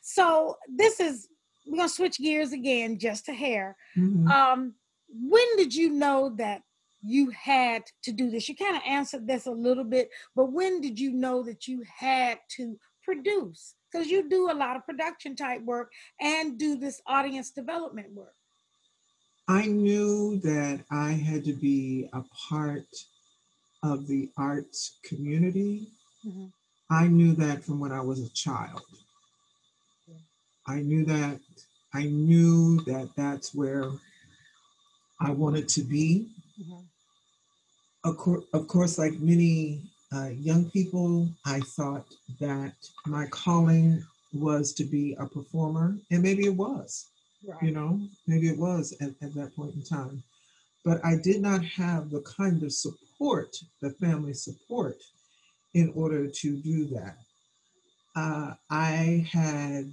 So 0.03 0.57
this 0.69 1.01
is, 1.01 1.29
we're 1.67 1.79
going 1.79 1.89
to 1.89 1.95
switch 1.95 2.19
gears 2.19 2.53
again 2.53 2.99
just 2.99 3.29
a 3.29 3.33
hair. 3.33 3.77
Mm-hmm. 3.97 4.29
Um, 4.29 4.75
when 5.09 5.57
did 5.57 5.75
you 5.75 5.91
know 5.91 6.35
that 6.39 6.63
you 7.05 7.31
had 7.31 7.83
to 8.03 8.13
do 8.13 8.31
this? 8.31 8.49
You 8.49 8.57
kind 8.57 8.77
of 8.77 8.83
answered 8.87 9.27
this 9.27 9.47
a 9.47 9.51
little 9.51 9.85
bit, 9.85 10.11
but 10.35 10.53
when 10.53 10.81
did 10.81 10.99
you 10.99 11.13
know 11.13 11.43
that 11.43 11.69
you 11.69 11.85
had 11.99 12.39
to 12.57 12.79
produce? 13.03 13.75
Because 13.93 14.09
you 14.09 14.29
do 14.29 14.51
a 14.51 14.55
lot 14.55 14.77
of 14.77 14.87
production 14.87 15.37
type 15.37 15.63
work 15.63 15.93
and 16.21 16.59
do 16.59 16.77
this 16.77 17.01
audience 17.07 17.51
development 17.51 18.13
work. 18.13 18.35
I 19.47 19.67
knew 19.67 20.41
that 20.41 20.81
I 20.91 21.11
had 21.11 21.45
to 21.45 21.53
be 21.53 22.09
a 22.15 22.23
part 22.49 22.87
of 23.83 24.07
the 24.07 24.31
arts 24.39 24.99
community. 25.05 25.89
Mm-hmm. 26.27 26.47
I 26.91 27.09
knew 27.09 27.35
that 27.35 27.63
from 27.63 27.79
when 27.81 27.93
I 27.93 28.01
was 28.01 28.21
a 28.21 28.33
child. 28.33 28.83
I 30.67 30.81
knew 30.81 31.05
that 31.05 31.41
I 31.93 32.05
knew 32.05 32.81
that 32.85 33.11
that's 33.17 33.55
where 33.55 33.91
I 35.21 35.31
wanted 35.31 35.69
to 35.69 35.83
be. 35.83 36.29
Mm-hmm 36.59 36.81
of, 38.05 38.17
course, 38.17 38.45
of 38.53 38.69
course, 38.69 38.99
like 38.99 39.15
many 39.19 39.83
uh, 40.13 40.29
young 40.29 40.71
people, 40.71 41.29
I 41.45 41.61
thought 41.61 42.07
that 42.41 42.75
my 43.07 43.27
calling 43.27 44.05
was 44.33 44.73
to 44.75 44.85
be 44.85 45.17
a 45.19 45.27
performer, 45.27 45.97
and 46.11 46.23
maybe 46.23 46.47
it 46.47 46.55
was. 46.55 47.09
Right. 47.47 47.63
You 47.63 47.71
know, 47.73 48.01
maybe 48.27 48.49
it 48.49 48.59
was 48.59 48.95
at, 49.01 49.11
at 49.23 49.35
that 49.35 49.55
point 49.57 49.75
in 49.75 49.83
time. 49.83 50.23
But 50.85 51.05
I 51.05 51.17
did 51.17 51.41
not 51.41 51.65
have 51.65 52.11
the 52.11 52.21
kind 52.21 52.63
of 52.63 52.73
support, 52.73 53.57
the 53.81 53.91
family 53.91 54.35
support, 54.35 54.97
in 55.73 55.93
order 55.95 56.27
to 56.29 56.57
do 56.57 56.87
that. 56.89 57.17
Uh, 58.17 58.55
I 58.71 59.27
had 59.31 59.93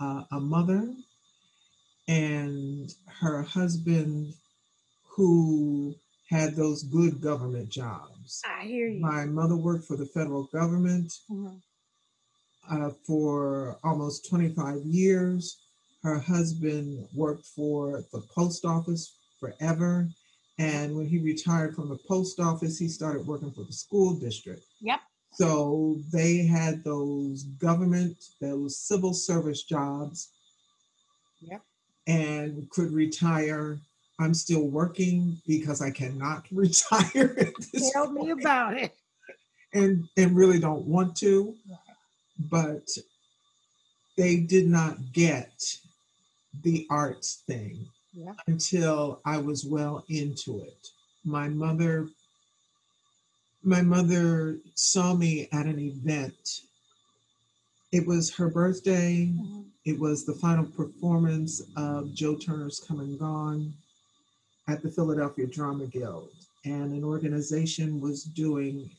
uh, 0.00 0.24
a 0.32 0.40
mother 0.40 0.92
and 2.08 2.92
her 3.06 3.42
husband 3.42 4.34
who 5.04 5.94
had 6.34 6.56
those 6.56 6.82
good 6.82 7.20
government 7.20 7.68
jobs. 7.68 8.42
I 8.44 8.64
hear 8.64 8.88
you. 8.88 9.00
My 9.00 9.24
mother 9.24 9.54
worked 9.54 9.84
for 9.84 9.96
the 9.96 10.06
federal 10.06 10.44
government 10.44 11.12
mm-hmm. 11.30 11.56
uh, 12.68 12.90
for 13.06 13.78
almost 13.84 14.28
25 14.28 14.80
years. 14.84 15.60
Her 16.02 16.18
husband 16.18 17.06
worked 17.14 17.46
for 17.46 18.02
the 18.12 18.22
post 18.34 18.64
office 18.64 19.16
forever. 19.38 20.08
And 20.58 20.96
when 20.96 21.06
he 21.06 21.18
retired 21.18 21.76
from 21.76 21.88
the 21.88 21.98
post 22.08 22.40
office, 22.40 22.78
he 22.78 22.88
started 22.88 23.26
working 23.26 23.52
for 23.52 23.64
the 23.64 23.72
school 23.72 24.14
district. 24.14 24.64
Yep. 24.80 25.00
So 25.34 25.98
they 26.12 26.46
had 26.46 26.82
those 26.82 27.44
government, 27.44 28.16
those 28.40 28.76
civil 28.76 29.14
service 29.14 29.62
jobs. 29.62 30.30
Yep. 31.40 31.62
And 32.08 32.68
could 32.70 32.92
retire 32.92 33.78
I'm 34.18 34.34
still 34.34 34.68
working 34.68 35.40
because 35.46 35.82
I 35.82 35.90
cannot 35.90 36.44
retire. 36.52 37.36
Tell 37.92 38.06
point. 38.06 38.26
me 38.26 38.30
about 38.30 38.76
it. 38.76 38.94
And 39.72 40.08
and 40.16 40.36
really 40.36 40.60
don't 40.60 40.86
want 40.86 41.16
to, 41.16 41.54
but 42.50 42.88
they 44.16 44.36
did 44.36 44.68
not 44.68 45.12
get 45.12 45.78
the 46.62 46.86
arts 46.88 47.42
thing 47.48 47.84
yeah. 48.12 48.34
until 48.46 49.20
I 49.24 49.38
was 49.38 49.64
well 49.64 50.04
into 50.08 50.60
it. 50.60 50.88
My 51.24 51.48
mother 51.48 52.08
my 53.64 53.82
mother 53.82 54.58
saw 54.74 55.14
me 55.14 55.48
at 55.52 55.66
an 55.66 55.80
event. 55.80 56.60
It 57.90 58.06
was 58.06 58.32
her 58.34 58.48
birthday. 58.48 59.32
Mm-hmm. 59.32 59.62
It 59.86 59.98
was 59.98 60.24
the 60.24 60.34
final 60.34 60.66
performance 60.66 61.62
of 61.76 62.14
Joe 62.14 62.36
Turner's 62.36 62.78
Come 62.78 63.00
and 63.00 63.18
Gone 63.18 63.72
at 64.68 64.82
the 64.82 64.90
Philadelphia 64.90 65.46
Drama 65.46 65.86
Guild, 65.86 66.30
and 66.64 66.92
an 66.92 67.04
organization 67.04 68.00
was 68.00 68.24
doing 68.24 68.90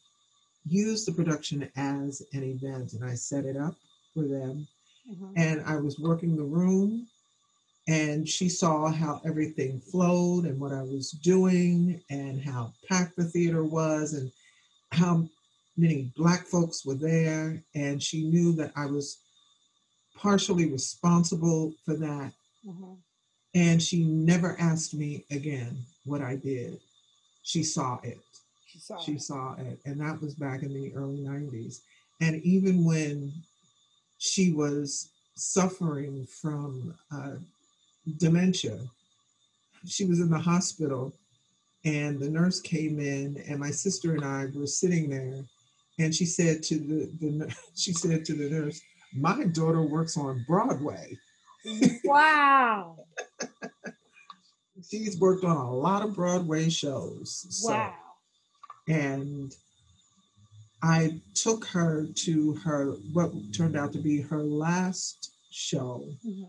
use 0.67 1.05
the 1.05 1.11
production 1.11 1.69
as 1.75 2.21
an 2.33 2.43
event, 2.43 2.93
and 2.93 3.03
I 3.03 3.13
set 3.15 3.45
it 3.45 3.57
up 3.57 3.75
for 4.13 4.23
them. 4.23 4.67
Mm-hmm. 5.09 5.33
And 5.35 5.61
I 5.65 5.77
was 5.77 5.99
working 5.99 6.35
the 6.35 6.43
room, 6.43 7.07
and 7.87 8.27
she 8.27 8.49
saw 8.49 8.89
how 8.89 9.21
everything 9.25 9.79
flowed 9.79 10.45
and 10.45 10.59
what 10.59 10.71
I 10.71 10.81
was 10.81 11.11
doing, 11.11 12.01
and 12.09 12.41
how 12.41 12.73
packed 12.89 13.15
the 13.15 13.25
theater 13.25 13.63
was, 13.63 14.13
and 14.13 14.31
how 14.91 15.27
many 15.77 16.11
Black 16.15 16.47
folks 16.47 16.85
were 16.85 16.95
there. 16.95 17.61
And 17.75 18.01
she 18.01 18.23
knew 18.23 18.53
that 18.53 18.71
I 18.75 18.87
was 18.87 19.19
partially 20.17 20.71
responsible 20.71 21.73
for 21.85 21.95
that. 21.95 22.33
Mm-hmm. 22.67 22.93
And 23.55 23.81
she 23.81 24.03
never 24.03 24.57
asked 24.59 24.93
me 24.93 25.25
again 25.31 25.77
what 26.03 26.21
I 26.21 26.35
did. 26.35 26.77
She 27.43 27.63
saw 27.63 27.99
it. 28.03 28.19
She 28.67 28.79
saw, 28.79 28.99
she 28.99 29.13
it. 29.13 29.21
saw 29.21 29.55
it. 29.57 29.79
And 29.85 29.99
that 30.01 30.21
was 30.21 30.35
back 30.35 30.61
in 30.61 30.73
the 30.73 30.93
early 30.93 31.19
90s. 31.19 31.79
And 32.19 32.43
even 32.43 32.83
when 32.83 33.31
she 34.17 34.51
was 34.51 35.09
suffering 35.35 36.27
from 36.41 36.93
uh, 37.13 37.35
dementia, 38.17 38.79
she 39.87 40.05
was 40.05 40.19
in 40.19 40.29
the 40.29 40.39
hospital 40.39 41.13
and 41.85 42.19
the 42.19 42.29
nurse 42.29 42.59
came 42.59 42.99
in 42.99 43.41
and 43.47 43.59
my 43.59 43.71
sister 43.71 44.15
and 44.15 44.25
I 44.25 44.47
were 44.53 44.67
sitting 44.67 45.09
there 45.09 45.45
and 45.99 46.13
she 46.13 46.25
said 46.25 46.63
to 46.63 46.75
the, 46.77 47.09
the 47.21 47.55
she 47.75 47.93
said 47.93 48.25
to 48.25 48.33
the 48.33 48.49
nurse, 48.49 48.81
my 49.13 49.45
daughter 49.45 49.81
works 49.81 50.17
on 50.17 50.43
Broadway. 50.47 51.17
Wow. 52.03 52.97
She's 54.89 55.19
worked 55.19 55.43
on 55.43 55.57
a 55.57 55.73
lot 55.73 56.03
of 56.03 56.15
Broadway 56.15 56.69
shows. 56.69 57.45
So. 57.49 57.71
Wow. 57.71 57.93
And 58.87 59.55
I 60.83 61.19
took 61.33 61.65
her 61.65 62.05
to 62.13 62.53
her, 62.63 62.91
what 63.13 63.31
turned 63.53 63.75
out 63.75 63.91
to 63.93 63.99
be 63.99 64.21
her 64.21 64.43
last 64.43 65.31
show. 65.51 66.05
Mm-hmm. 66.25 66.43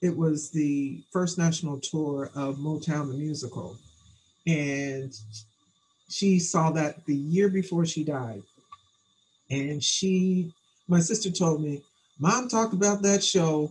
It 0.00 0.16
was 0.16 0.50
the 0.50 1.02
first 1.12 1.36
national 1.38 1.78
tour 1.80 2.30
of 2.34 2.56
Motown 2.56 3.08
the 3.08 3.18
Musical. 3.18 3.76
And 4.46 5.12
she 6.08 6.38
saw 6.38 6.70
that 6.72 7.04
the 7.06 7.14
year 7.14 7.48
before 7.48 7.84
she 7.84 8.02
died. 8.02 8.42
And 9.50 9.84
she, 9.84 10.52
my 10.88 11.00
sister 11.00 11.30
told 11.30 11.62
me, 11.62 11.82
Mom 12.18 12.48
talked 12.48 12.72
about 12.72 13.02
that 13.02 13.22
show 13.22 13.70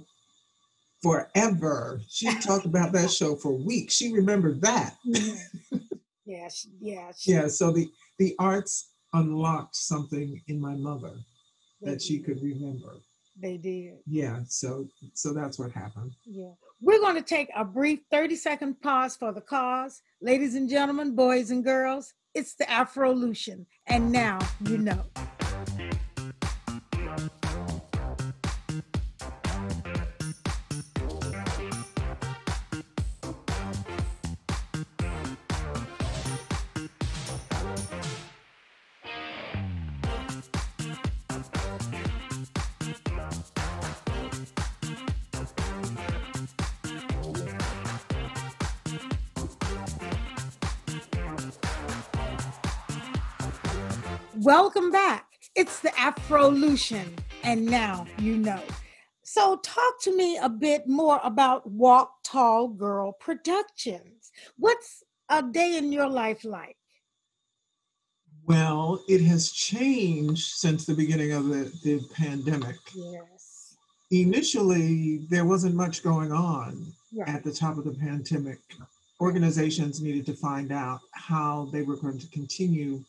forever. 1.02 2.02
She 2.08 2.34
talked 2.40 2.66
about 2.66 2.92
that 2.94 3.12
show 3.20 3.36
for 3.36 3.54
weeks. 3.54 3.96
She 3.96 4.14
remembered 4.14 4.62
that. 4.62 4.96
Mm-hmm. 5.08 5.78
yeah, 6.26 6.50
yeah. 6.80 7.12
Yeah. 7.26 7.48
So 7.48 7.72
the 7.72 7.90
the 8.20 8.36
arts 8.40 8.92
unlocked 9.14 9.76
something 9.76 10.42
in 10.48 10.60
my 10.60 10.76
mother 10.76 11.14
that 11.82 11.94
did. 11.94 12.02
she 12.02 12.20
could 12.20 12.42
remember. 12.42 12.96
They 13.42 13.58
did. 13.58 13.98
Yeah. 14.06 14.40
So 14.48 14.88
so 15.14 15.34
that's 15.34 15.58
what 15.58 15.72
happened. 15.72 16.14
Yeah. 16.26 16.52
We're 16.82 17.00
going 17.00 17.16
to 17.16 17.22
take 17.22 17.50
a 17.56 17.64
brief 17.64 18.00
30 18.10 18.36
second 18.36 18.82
pause 18.82 19.16
for 19.16 19.32
the 19.32 19.42
cause. 19.42 20.02
Ladies 20.22 20.56
and 20.56 20.68
gentlemen, 20.68 21.16
boys 21.16 21.52
and 21.52 21.64
girls, 21.64 22.14
it's 22.34 22.56
the 22.56 22.66
Afrolution. 22.66 23.66
And 23.88 24.12
now 24.12 24.40
you 24.68 24.78
know. 24.78 25.04
Welcome 54.52 54.92
back. 54.92 55.28
It's 55.56 55.80
the 55.80 55.92
Afrolution, 55.92 57.08
and 57.42 57.66
now 57.66 58.06
you 58.20 58.36
know. 58.36 58.62
So, 59.24 59.56
talk 59.64 60.02
to 60.02 60.14
me 60.14 60.40
a 60.40 60.50
bit 60.50 60.90
more 60.90 61.22
about 61.24 61.72
Walk 61.72 62.12
Tall 62.26 62.68
Girl 62.68 63.14
Productions. 63.14 64.30
What's 64.58 65.06
a 65.30 65.42
day 65.42 65.78
in 65.78 65.94
your 65.94 66.10
life 66.10 66.44
like? 66.44 66.76
Well, 68.46 69.02
it 69.08 69.22
has 69.22 69.54
changed 69.54 70.56
since 70.56 70.86
the 70.86 70.96
beginning 70.96 71.32
of 71.32 71.46
the, 71.46 71.72
the 71.86 72.02
pandemic. 72.14 72.76
Yes. 72.94 73.78
Initially, 74.12 75.28
there 75.30 75.46
wasn't 75.46 75.76
much 75.76 76.04
going 76.04 76.34
on 76.34 76.92
Right. 77.14 77.30
at 77.30 77.46
the 77.46 77.54
top 77.54 77.78
of 77.78 77.86
the 77.86 77.94
pandemic. 77.94 78.60
Organizations 79.22 80.02
needed 80.02 80.26
to 80.26 80.34
find 80.34 80.74
out 80.74 81.00
how 81.14 81.70
they 81.72 81.84
were 81.84 81.96
going 81.96 82.20
to 82.20 82.28
continue 82.28 83.02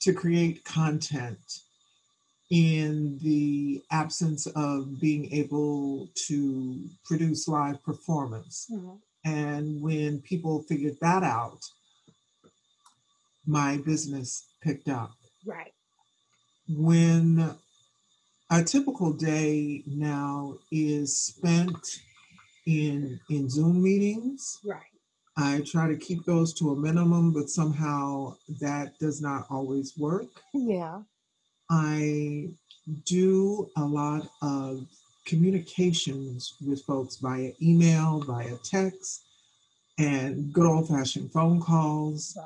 to 0.00 0.12
create 0.12 0.64
content 0.64 1.60
in 2.50 3.18
the 3.18 3.82
absence 3.90 4.46
of 4.46 5.00
being 5.00 5.32
able 5.32 6.08
to 6.14 6.88
produce 7.04 7.48
live 7.48 7.82
performance. 7.82 8.66
Mhm. 8.70 9.00
And 9.24 9.80
when 9.80 10.20
people 10.22 10.62
figured 10.62 10.98
that 11.00 11.24
out, 11.24 11.60
my 13.46 13.78
business 13.78 14.44
picked 14.62 14.88
up. 14.88 15.16
Right. 15.44 15.72
When 16.68 17.56
a 18.50 18.64
typical 18.64 19.12
day 19.12 19.82
now 19.86 20.58
is 20.70 21.18
spent 21.18 22.00
in 22.66 23.20
in 23.28 23.48
Zoom 23.48 23.82
meetings, 23.82 24.58
Right. 24.64 24.82
I 25.36 25.60
try 25.66 25.86
to 25.88 25.96
keep 25.96 26.24
those 26.24 26.54
to 26.54 26.70
a 26.70 26.76
minimum, 26.76 27.32
but 27.32 27.50
somehow 27.50 28.36
that 28.60 28.98
does 28.98 29.20
not 29.20 29.46
always 29.50 29.96
work. 29.98 30.26
Yeah. 30.54 31.02
I 31.70 32.48
do 33.04 33.68
a 33.76 33.84
lot 33.84 34.28
of 34.40 34.86
communications 35.26 36.54
with 36.66 36.82
folks 36.84 37.16
via 37.16 37.52
email, 37.60 38.20
via 38.20 38.56
text, 38.64 39.24
and 39.98 40.52
good 40.52 40.66
old 40.66 40.88
fashioned 40.88 41.32
phone 41.32 41.60
calls, 41.60 42.36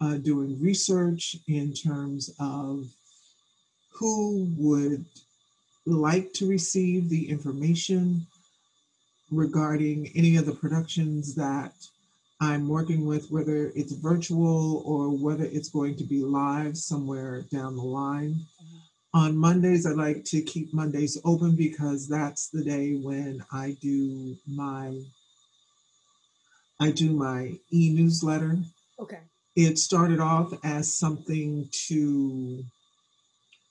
Right. 0.00 0.14
uh, 0.14 0.16
doing 0.18 0.60
research 0.60 1.36
in 1.46 1.72
terms 1.72 2.30
of 2.40 2.86
who 3.92 4.52
would 4.58 5.04
like 5.86 6.32
to 6.34 6.48
receive 6.48 7.08
the 7.08 7.28
information 7.30 8.26
regarding 9.30 10.08
any 10.16 10.36
of 10.36 10.46
the 10.46 10.54
productions 10.54 11.34
that 11.36 11.72
I'm 12.40 12.68
working 12.68 13.06
with, 13.06 13.30
whether 13.30 13.70
it's 13.74 13.92
virtual 13.92 14.82
or 14.84 15.10
whether 15.10 15.44
it's 15.44 15.70
going 15.70 15.96
to 15.96 16.04
be 16.04 16.22
live 16.22 16.76
somewhere 16.76 17.42
down 17.52 17.76
the 17.76 17.82
line. 17.82 18.34
Mhm. 18.34 18.80
On 19.14 19.36
Mondays, 19.36 19.86
I 19.86 19.92
like 19.92 20.24
to 20.24 20.42
keep 20.42 20.74
Mondays 20.74 21.16
open 21.24 21.54
because 21.54 22.08
that's 22.08 22.48
the 22.48 22.64
day 22.64 22.96
when 22.96 23.44
I 23.52 23.76
do 23.80 24.36
my 24.46 25.00
I 26.80 26.90
do 26.90 27.12
my 27.12 27.56
e-newsletter. 27.70 28.58
Okay. 28.98 29.20
It 29.54 29.78
started 29.78 30.18
off 30.18 30.52
as 30.64 30.92
something 30.92 31.68
to 31.86 32.64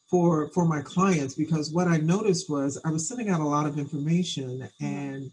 for 0.09 0.49
for 0.51 0.65
my 0.65 0.81
clients 0.81 1.35
because 1.35 1.71
what 1.71 1.87
I 1.89 1.97
noticed 1.97 2.49
was 2.49 2.79
I 2.85 2.91
was 2.91 3.07
sending 3.07 3.29
out 3.29 3.41
a 3.41 3.47
lot 3.47 3.65
of 3.65 3.77
information 3.77 4.69
and 4.79 5.31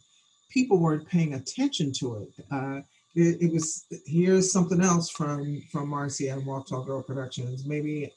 people 0.51 0.79
weren't 0.81 1.07
paying 1.09 1.35
attention 1.35 1.93
to 2.01 2.17
it. 2.23 2.45
Uh, 2.51 2.81
it, 3.15 3.43
it 3.43 3.53
was 3.53 3.87
here's 4.07 4.53
something 4.53 4.81
else 4.83 5.11
from 5.11 5.63
from 5.73 5.89
Marcy 5.89 6.29
and 6.29 6.45
Walk 6.47 6.69
Tall 6.69 6.85
Girl 6.85 7.03
Productions. 7.03 7.65
Maybe 7.67 8.13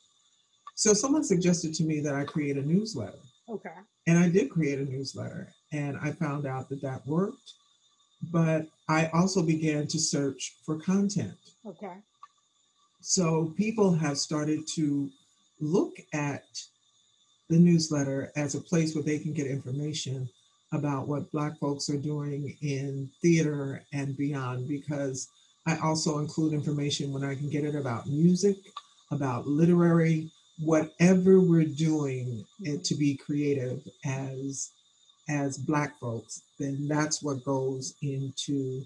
so. 0.75 0.93
Someone 0.93 1.23
suggested 1.23 1.73
to 1.75 1.84
me 1.84 1.99
that 2.01 2.15
I 2.15 2.23
create 2.23 2.58
a 2.58 2.62
newsletter, 2.62 3.19
Okay. 3.49 3.69
and 4.08 4.17
I 4.19 4.29
did 4.29 4.49
create 4.49 4.79
a 4.79 4.86
newsletter, 4.86 5.49
and 5.71 5.97
I 6.01 6.12
found 6.12 6.45
out 6.45 6.69
that 6.69 6.82
that 6.82 7.06
worked. 7.08 7.53
But 8.32 8.67
I 8.88 9.08
also 9.08 9.41
began 9.43 9.88
to 9.88 9.99
search 9.99 10.56
for 10.65 10.79
content. 10.79 11.36
Okay. 11.65 11.95
So 13.01 13.53
people 13.58 13.93
have 13.93 14.17
started 14.17 14.65
to 14.75 15.10
look 15.60 15.93
at 16.13 16.45
the 17.49 17.58
newsletter 17.60 18.32
as 18.38 18.56
a 18.56 18.62
place 18.62 18.95
where 18.95 19.03
they 19.03 19.19
can 19.19 19.34
get 19.34 19.47
information 19.47 20.29
about 20.73 21.07
what 21.07 21.31
Black 21.31 21.57
folks 21.59 21.89
are 21.89 21.97
doing 21.97 22.57
in 22.62 23.09
theater 23.21 23.83
and 23.93 24.17
beyond, 24.17 24.67
because 24.67 25.29
I 25.65 25.77
also 25.77 26.19
include 26.19 26.53
information 26.53 27.13
when 27.13 27.23
I 27.23 27.36
can 27.36 27.49
get 27.49 27.63
it 27.63 27.75
about 27.75 28.07
music, 28.07 28.57
about 29.12 29.47
literary, 29.47 30.29
whatever 30.59 31.39
we're 31.39 31.65
doing 31.65 32.45
to 32.83 32.95
be 32.95 33.15
creative 33.15 33.81
as 34.05 34.71
as 35.29 35.57
Black 35.57 35.97
folks, 35.99 36.41
then 36.59 36.86
that's 36.88 37.23
what 37.23 37.45
goes 37.45 37.93
into 38.01 38.83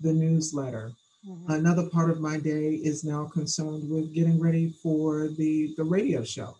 the 0.00 0.12
newsletter. 0.12 0.92
Mhm. 1.28 1.48
Another 1.48 1.88
part 1.88 2.10
of 2.10 2.20
my 2.20 2.38
day 2.38 2.74
is 2.74 3.02
now 3.04 3.24
concerned 3.24 3.88
with 3.90 4.14
getting 4.14 4.38
ready 4.38 4.70
for 4.82 5.28
the 5.28 5.74
the 5.76 5.84
radio 5.84 6.22
show. 6.22 6.54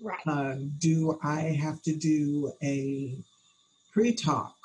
Right. 0.00 0.26
Um, 0.26 0.72
do 0.78 1.18
I 1.22 1.40
have 1.40 1.82
to 1.82 1.94
do 1.94 2.52
a 2.62 3.16
pre-talk? 3.94 4.56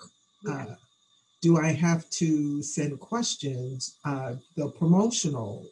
Uh, 0.50 0.66
do 1.42 1.58
I 1.58 1.72
have 1.72 2.10
to 2.22 2.62
send 2.64 3.00
questions? 3.00 3.98
Uh, 4.04 4.36
the 4.58 4.70
promotional 4.72 5.66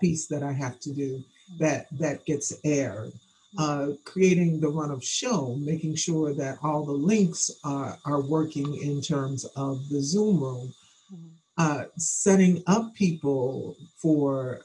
piece 0.00 0.26
that 0.26 0.42
I 0.42 0.52
have 0.52 0.80
to 0.80 0.92
do 0.92 1.22
that 1.60 1.86
that 1.98 2.24
gets 2.26 2.52
aired. 2.64 3.12
Uh, 3.56 3.90
creating 4.04 4.58
the 4.58 4.68
run 4.68 4.90
of 4.90 5.02
show, 5.04 5.54
making 5.60 5.94
sure 5.94 6.34
that 6.34 6.58
all 6.64 6.84
the 6.84 6.90
links 7.12 7.52
are, 7.62 7.96
are 8.04 8.20
working 8.20 8.74
in 8.82 9.00
terms 9.00 9.44
of 9.54 9.88
the 9.90 10.02
Zoom 10.02 10.40
room 10.42 10.74
Mhm. 11.12 11.30
uh, 11.58 11.84
setting 11.96 12.62
up 12.66 12.92
people 12.94 13.76
for 14.02 14.62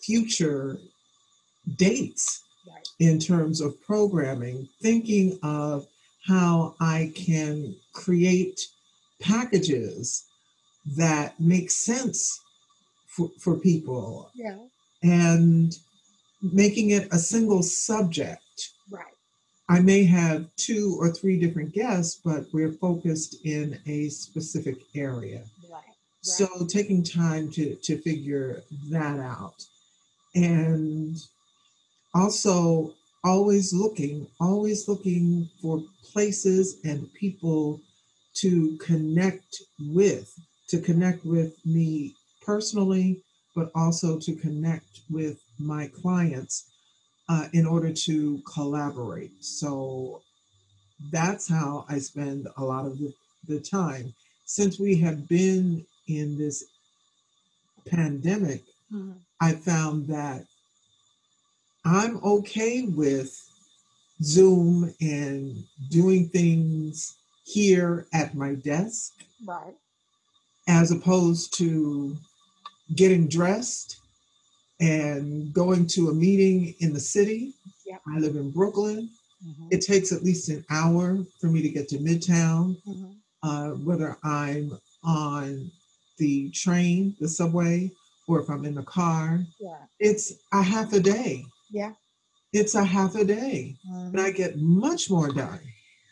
future 0.00 0.80
dates 1.76 2.40
Right. 2.66 2.88
in 2.98 3.20
terms 3.20 3.60
of 3.60 3.80
programming, 3.82 4.68
thinking 4.82 5.38
of 5.42 5.86
how 6.26 6.74
I 6.80 7.12
can 7.14 7.74
create 7.92 8.60
packages 9.20 10.24
that 10.96 11.38
make 11.40 11.70
sense 11.70 12.40
for, 13.06 13.30
for 13.38 13.56
people 13.56 14.30
Yeah. 14.34 14.58
and 15.02 15.76
making 16.42 16.90
it 16.90 17.08
a 17.12 17.18
single 17.18 17.62
subject. 17.62 18.70
Right. 18.90 19.04
I 19.68 19.80
may 19.80 20.04
have 20.04 20.46
two 20.56 20.96
or 20.98 21.10
three 21.10 21.38
different 21.38 21.72
guests, 21.72 22.20
but 22.22 22.46
we're 22.52 22.72
focused 22.72 23.36
in 23.44 23.78
a 23.86 24.08
specific 24.08 24.76
area. 24.94 25.44
Right. 25.62 25.72
right. 25.72 25.96
So 26.22 26.66
taking 26.68 27.02
time 27.02 27.50
to 27.52 27.74
to 27.76 27.98
figure 27.98 28.62
that 28.90 29.18
out, 29.20 29.64
and 30.34 31.16
also 32.14 32.94
always 33.24 33.72
looking, 33.72 34.28
always 34.40 34.88
looking 34.88 35.48
for 35.62 35.82
places 36.12 36.80
and 36.84 37.12
people 37.14 37.80
to 38.34 38.76
connect 38.78 39.62
with, 39.80 40.32
to 40.68 40.80
connect 40.80 41.24
with 41.24 41.54
me 41.66 42.14
personally, 42.42 43.22
but 43.56 43.70
also 43.74 44.18
to 44.18 44.34
connect 44.36 45.00
with 45.10 45.40
my 45.58 45.88
clients 46.02 46.70
uh, 47.28 47.48
in 47.52 47.66
order 47.66 47.92
to 47.92 48.42
collaborate. 48.52 49.32
So 49.44 50.22
that's 51.10 51.48
how 51.48 51.86
I 51.88 51.98
spend 51.98 52.48
a 52.56 52.64
lot 52.64 52.86
of 52.86 52.98
the, 52.98 53.12
the 53.46 53.60
time. 53.60 54.14
Since 54.46 54.80
we 54.80 54.96
have 54.98 55.28
been 55.28 55.86
in 56.08 56.38
this 56.38 56.64
pandemic, 57.86 58.62
Mhm. 58.92 59.20
I 59.40 59.52
found 59.54 60.06
that 60.08 60.46
I'm 61.84 62.18
okay 62.24 62.82
with 62.82 63.38
Zoom 64.22 64.94
and 65.00 65.64
doing 65.90 66.28
things 66.28 67.16
here 67.44 68.06
at 68.14 68.34
my 68.34 68.54
desk 68.54 69.12
Right. 69.46 69.74
as 70.66 70.90
opposed 70.90 71.54
to 71.58 72.16
getting 72.94 73.28
dressed 73.28 74.00
and 74.80 75.52
going 75.52 75.86
to 75.88 76.08
a 76.10 76.14
meeting 76.14 76.74
in 76.80 76.92
the 76.92 77.00
city. 77.00 77.54
Yep. 77.86 78.00
I 78.06 78.18
live 78.18 78.36
in 78.36 78.50
Brooklyn. 78.50 79.10
Mhm. 79.44 79.68
It 79.72 79.82
takes 79.82 80.10
at 80.10 80.24
least 80.24 80.48
an 80.48 80.64
hour 80.70 81.22
for 81.40 81.48
me 81.48 81.60
to 81.62 81.68
get 81.68 81.88
to 81.90 81.98
Midtown, 81.98 82.80
Mhm. 82.86 83.16
uh, 83.42 83.70
whether 83.84 84.16
I'm 84.22 84.78
on 85.02 85.70
the 86.18 86.48
train, 86.50 87.14
the 87.20 87.28
subway, 87.28 87.90
or 88.26 88.40
if 88.40 88.48
I'm 88.48 88.64
in 88.64 88.74
the 88.74 88.82
car. 88.84 89.44
Yeah. 89.60 89.84
It's 90.00 90.32
a 90.52 90.62
half 90.62 90.92
a 90.94 91.00
day. 91.00 91.44
Yeah. 91.74 91.92
It's 92.52 92.76
a 92.76 92.84
half 92.84 93.16
a 93.16 93.24
day. 93.24 93.74
Mhm. 93.90 94.10
And 94.12 94.20
I 94.20 94.30
get 94.30 94.56
much 94.58 95.10
more 95.10 95.28
done. 95.32 95.58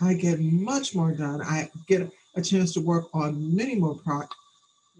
I 0.01 0.15
get 0.15 0.41
much 0.41 0.93
more 0.95 1.13
done. 1.13 1.41
I 1.41 1.71
get 1.87 2.11
a 2.35 2.43
chance 2.43 2.73
to 2.75 2.81
work 2.81 3.07
on 3.15 3.55
many 3.55 3.77
more 3.77 3.95
pro- 3.95 4.27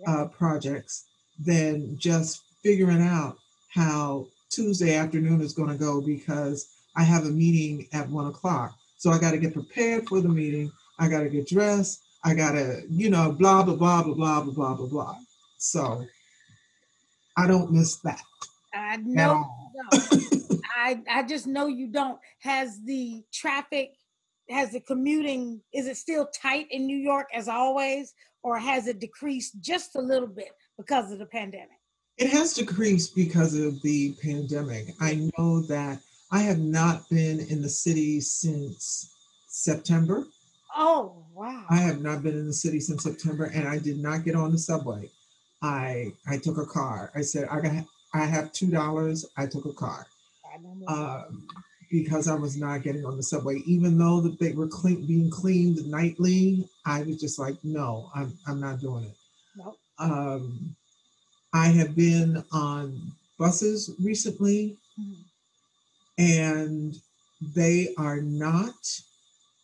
uh, 0.07 0.27
projects 0.27 1.05
than 1.39 1.97
just 1.99 2.43
figuring 2.63 3.03
out 3.03 3.39
how 3.75 4.27
Tuesday 4.51 4.95
afternoon 4.95 5.41
is 5.41 5.53
going 5.53 5.69
to 5.71 5.77
go 5.77 6.01
because 6.01 6.69
I 6.95 7.03
have 7.03 7.25
a 7.27 7.31
meeting 7.31 7.89
at 7.93 8.09
one 8.09 8.27
o'clock. 8.29 8.77
So 8.99 9.11
I 9.11 9.19
got 9.19 9.33
to 9.33 9.39
get 9.39 9.53
prepared 9.55 10.07
for 10.09 10.21
the 10.21 10.29
meeting. 10.29 10.71
I 11.01 11.09
got 11.09 11.21
to 11.23 11.29
get 11.29 11.49
dressed. 11.49 12.01
I 12.25 12.35
got 12.35 12.53
to, 12.53 12.83
you 12.89 13.11
know, 13.11 13.33
blah, 13.33 13.65
blah, 13.65 13.75
blah, 13.75 14.03
blah, 14.03 14.15
blah, 14.15 14.43
blah, 14.43 14.53
blah, 14.53 14.75
blah, 14.75 14.87
blah. 14.87 15.17
So 15.59 16.07
I 17.37 17.49
don't 17.49 17.73
miss 17.73 17.97
that. 17.97 18.23
I 18.73 18.97
know. 18.99 19.45
I 20.77 21.01
I 21.11 21.23
just 21.23 21.47
know 21.47 21.67
you 21.67 21.89
don't. 21.89 22.19
Has 22.41 22.81
the 22.85 23.23
traffic, 23.33 23.95
has 24.49 24.73
the 24.73 24.81
commuting, 24.81 25.61
is 25.73 25.87
it 25.87 25.97
still 25.97 26.29
tight 26.35 26.67
in 26.71 26.87
New 26.87 26.97
York 26.97 27.29
as 27.35 27.49
always, 27.49 28.15
or 28.43 28.59
has 28.59 28.87
it 28.87 29.01
decreased 29.01 29.61
just 29.61 29.97
a 29.97 30.01
little 30.01 30.29
bit 30.29 30.51
because 30.77 31.13
of 31.13 31.19
the 31.19 31.27
pandemic? 31.27 31.79
It 32.19 32.31
has 32.31 32.55
decreased 32.55 33.15
because 33.15 33.55
of 33.55 33.81
the 33.83 34.15
pandemic. 34.23 34.95
I 35.01 35.31
know 35.39 35.61
that 35.63 35.99
I 36.31 36.41
have 36.41 36.59
not 36.59 37.09
been 37.09 37.41
in 37.41 37.63
the 37.63 37.69
city 37.69 38.21
since 38.21 39.13
September. 39.49 40.27
Oh, 40.75 41.25
wow. 41.35 41.65
I 41.69 41.77
have 41.77 42.01
not 42.01 42.23
been 42.23 42.35
in 42.35 42.47
the 42.47 42.53
city 42.53 42.81
since 42.81 43.03
September 43.03 43.45
and 43.45 43.69
I 43.69 43.79
did 43.79 43.99
not 43.99 44.25
get 44.25 44.35
on 44.35 44.53
the 44.53 44.59
subway. 44.59 45.11
I 45.63 46.13
I 46.27 46.39
took 46.39 46.59
a 46.59 46.67
car. 46.67 47.11
I 47.15 47.21
said 47.21 47.49
I 47.49 47.61
got 47.61 47.73
I 48.15 48.25
have 48.25 48.53
two 48.53 48.71
dollars. 48.71 49.27
I 49.37 49.47
took 49.47 49.65
a 49.65 49.73
car. 49.73 50.07
Um, 50.87 51.47
because 51.91 52.27
I 52.29 52.35
was 52.35 52.57
not 52.57 52.83
getting 52.83 53.05
on 53.05 53.17
the 53.19 53.23
subway, 53.23 53.57
even 53.67 53.99
though 53.99 54.21
that 54.23 54.39
they 54.39 54.53
were 54.53 54.67
clean, 54.69 55.07
being 55.07 55.31
cleaned 55.31 55.87
nightly. 55.87 56.67
I 56.87 57.03
was 57.03 57.21
just 57.21 57.39
like, 57.39 57.57
no, 57.63 58.11
I'm 58.15 58.33
I'm 58.47 58.61
not 58.61 58.81
doing 58.81 59.05
it. 59.05 59.17
Nope. 59.57 59.77
Um, 59.99 60.75
I 61.53 61.67
have 61.67 61.95
been 61.95 62.43
on 62.53 63.13
buses 63.39 63.91
recently, 64.03 64.77
Mhm. 64.99 65.17
and 66.19 66.95
they 67.55 67.95
are 67.99 68.21
not 68.23 68.75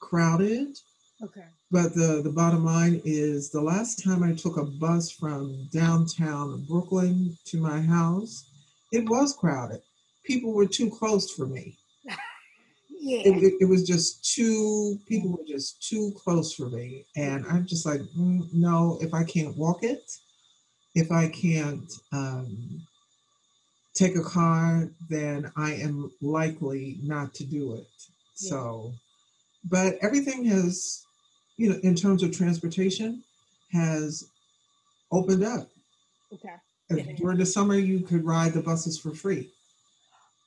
crowded. 0.00 0.78
Okay. 1.22 1.44
But 1.70 1.94
the, 1.94 2.20
the 2.22 2.30
bottom 2.30 2.64
line 2.64 3.00
is 3.04 3.50
the 3.50 3.60
last 3.60 4.02
time 4.02 4.22
I 4.22 4.32
took 4.34 4.56
a 4.56 4.64
bus 4.64 5.10
from 5.10 5.68
downtown 5.72 6.64
Brooklyn 6.64 7.36
to 7.46 7.58
my 7.60 7.80
house, 7.80 8.44
it 8.92 9.08
was 9.08 9.34
crowded. 9.34 9.82
People 10.28 10.52
were 10.52 10.66
too 10.66 10.90
close 10.90 11.32
for 11.32 11.46
me. 11.46 11.76
Yeah. 13.00 13.20
It, 13.26 13.42
it, 13.42 13.54
it 13.60 13.64
was 13.64 13.86
just 13.86 14.34
too, 14.34 14.98
people 15.06 15.30
were 15.30 15.44
just 15.46 15.80
too 15.88 16.12
close 16.16 16.52
for 16.52 16.68
me. 16.68 17.06
And 17.16 17.46
I'm 17.46 17.64
just 17.64 17.86
like, 17.86 18.00
mm, 18.00 18.52
no, 18.52 18.98
if 19.00 19.14
I 19.14 19.22
can't 19.22 19.56
walk 19.56 19.84
it, 19.84 20.02
if 20.96 21.12
I 21.12 21.28
can't 21.28 21.90
um, 22.12 22.82
take 23.94 24.16
a 24.16 24.22
car, 24.22 24.90
then 25.08 25.50
I 25.56 25.74
am 25.74 26.10
likely 26.20 26.98
not 27.02 27.34
to 27.34 27.44
do 27.44 27.74
it. 27.76 27.86
Yeah. 28.40 28.50
So, 28.50 28.92
but 29.70 29.94
everything 30.02 30.44
has, 30.46 31.04
you 31.56 31.70
know, 31.70 31.78
in 31.84 31.94
terms 31.94 32.24
of 32.24 32.36
transportation, 32.36 33.22
has 33.72 34.28
opened 35.12 35.44
up. 35.44 35.68
Okay. 36.32 37.14
During 37.16 37.38
the 37.38 37.46
summer, 37.46 37.74
you 37.74 38.00
could 38.00 38.24
ride 38.24 38.54
the 38.54 38.62
buses 38.62 38.98
for 38.98 39.14
free. 39.14 39.50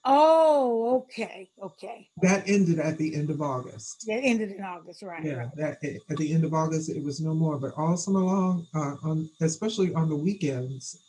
Oh, 0.04 1.04
okay. 1.04 1.50
Okay. 1.62 2.08
That 2.22 2.44
ended 2.48 2.80
at 2.80 2.98
the 2.98 3.14
end 3.16 3.30
of 3.30 3.42
August. 3.42 4.06
That 4.08 4.22
ended 4.24 4.52
in 4.52 4.64
August, 4.64 5.04
right? 5.04 5.24
Yeah, 5.24 5.34
right. 5.34 5.50
that 5.58 5.78
at 6.10 6.18
the 6.18 6.34
end 6.34 6.44
of 6.44 6.54
August, 6.54 6.90
it 6.90 7.04
was 7.04 7.22
no 7.22 7.34
more. 7.34 7.58
But 7.58 7.74
all 7.78 7.96
summer 7.98 8.20
long, 8.22 8.66
uh, 8.74 8.96
on 9.04 9.30
especially 9.42 9.94
on 9.94 10.10
the 10.10 10.16
weekends, 10.16 11.00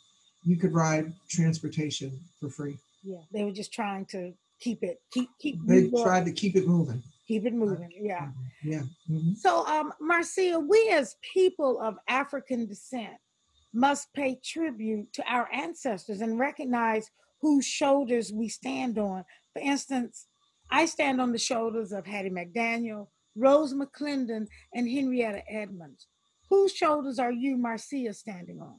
you 0.43 0.57
could 0.57 0.73
ride 0.73 1.11
transportation 1.29 2.11
for 2.39 2.49
free. 2.49 2.77
Yeah. 3.03 3.21
They 3.31 3.43
were 3.43 3.51
just 3.51 3.73
trying 3.73 4.05
to 4.07 4.33
keep 4.59 4.83
it, 4.83 5.01
keep, 5.11 5.29
keep, 5.39 5.57
They 5.65 5.89
tried 5.89 6.25
to 6.25 6.31
keep 6.31 6.55
it 6.55 6.67
moving. 6.67 7.01
keep 7.27 7.45
it 7.45 7.53
moving. 7.53 7.89
Yeah. 7.99 8.29
Yeah. 8.63 8.83
mhm. 9.09 9.35
So, 9.37 9.65
um, 9.65 9.91
Marcia, 9.99 10.59
we 10.59 10.89
as 10.89 11.15
people 11.33 11.81
of 11.81 11.95
African 12.07 12.65
descent 12.67 13.15
must 13.73 14.13
pay 14.13 14.39
tribute 14.43 15.11
to 15.13 15.23
our 15.27 15.49
ancestors 15.51 16.21
and 16.21 16.37
recognize 16.37 17.09
whose 17.43 17.65
shoulders 17.65 18.31
we 18.31 18.47
stand 18.47 18.97
on. 18.97 19.25
For 19.51 19.61
instance, 19.61 20.27
I 20.71 20.85
stand 20.85 21.19
on 21.19 21.33
the 21.33 21.37
shoulders 21.37 21.91
of 21.91 22.05
Hattie 22.07 22.29
McDaniel, 22.29 23.07
Rose 23.35 23.73
McClendon, 23.73 24.47
and 24.73 24.89
Henrietta 24.89 25.43
Edmonds. 25.51 26.07
Whose 26.49 26.73
shoulders 26.73 27.19
are 27.19 27.33
you, 27.33 27.57
Marcia, 27.57 28.13
standing 28.13 28.61
on? 28.61 28.77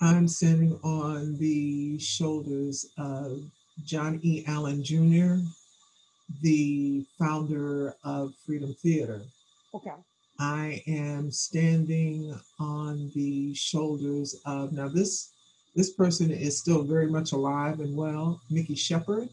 I'm 0.00 0.26
standing 0.26 0.78
on 0.82 1.36
the 1.38 1.96
shoulders 2.00 2.90
of 2.98 3.38
John 3.84 4.18
E. 4.24 4.42
Allen 4.48 4.82
Jr., 4.82 5.36
the 6.42 7.06
founder 7.20 7.94
of 8.02 8.34
Freedom 8.44 8.74
Theater. 8.82 9.22
Okay. 9.72 9.92
I 10.40 10.82
am 10.88 11.30
standing 11.30 12.34
on 12.58 13.12
the 13.14 13.54
shoulders 13.54 14.34
of 14.44 14.72
now 14.72 14.88
this 14.88 15.35
this 15.76 15.92
person 15.92 16.30
is 16.30 16.58
still 16.58 16.82
very 16.82 17.06
much 17.06 17.32
alive 17.32 17.80
and 17.80 17.94
well, 17.94 18.40
Mikki 18.50 18.74
Shepard. 18.74 19.28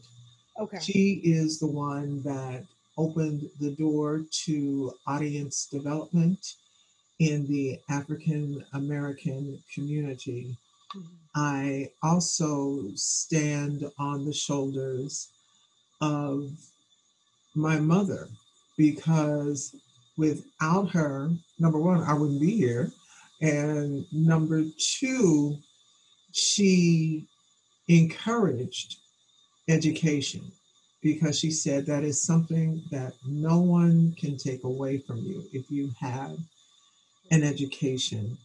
Okay. 0.60 0.78
She 0.80 1.20
is 1.24 1.58
the 1.58 1.66
one 1.66 2.22
that 2.22 2.64
opened 2.96 3.50
the 3.58 3.72
door 3.72 4.22
to 4.44 4.92
audience 5.06 5.66
development 5.66 6.54
in 7.18 7.46
the 7.46 7.80
African 7.88 8.64
American 8.74 9.62
community. 9.72 10.56
Mhm. 10.94 11.06
I 11.34 11.90
also 12.02 12.90
stand 12.94 13.90
on 13.98 14.24
the 14.24 14.32
shoulders 14.32 15.28
of 16.00 16.52
my 17.54 17.80
mother 17.80 18.28
because 18.76 19.74
without 20.16 20.90
her, 20.90 21.30
number 21.58 21.80
one, 21.80 22.02
I 22.02 22.14
wouldn't 22.14 22.40
be 22.40 22.56
here. 22.56 22.92
And 23.40 24.04
number 24.12 24.64
two, 24.78 25.58
she 26.34 27.26
encouraged 27.86 28.96
education 29.68 30.42
because 31.00 31.38
she 31.38 31.50
said 31.50 31.86
that 31.86 32.02
is 32.02 32.20
something 32.22 32.82
that 32.90 33.12
no 33.26 33.60
one 33.60 34.14
can 34.18 34.36
take 34.36 34.64
away 34.64 34.98
from 34.98 35.18
you 35.18 35.44
if 35.52 35.70
you 35.70 35.90
have 36.00 36.36
an 37.30 37.42
education. 37.44 38.36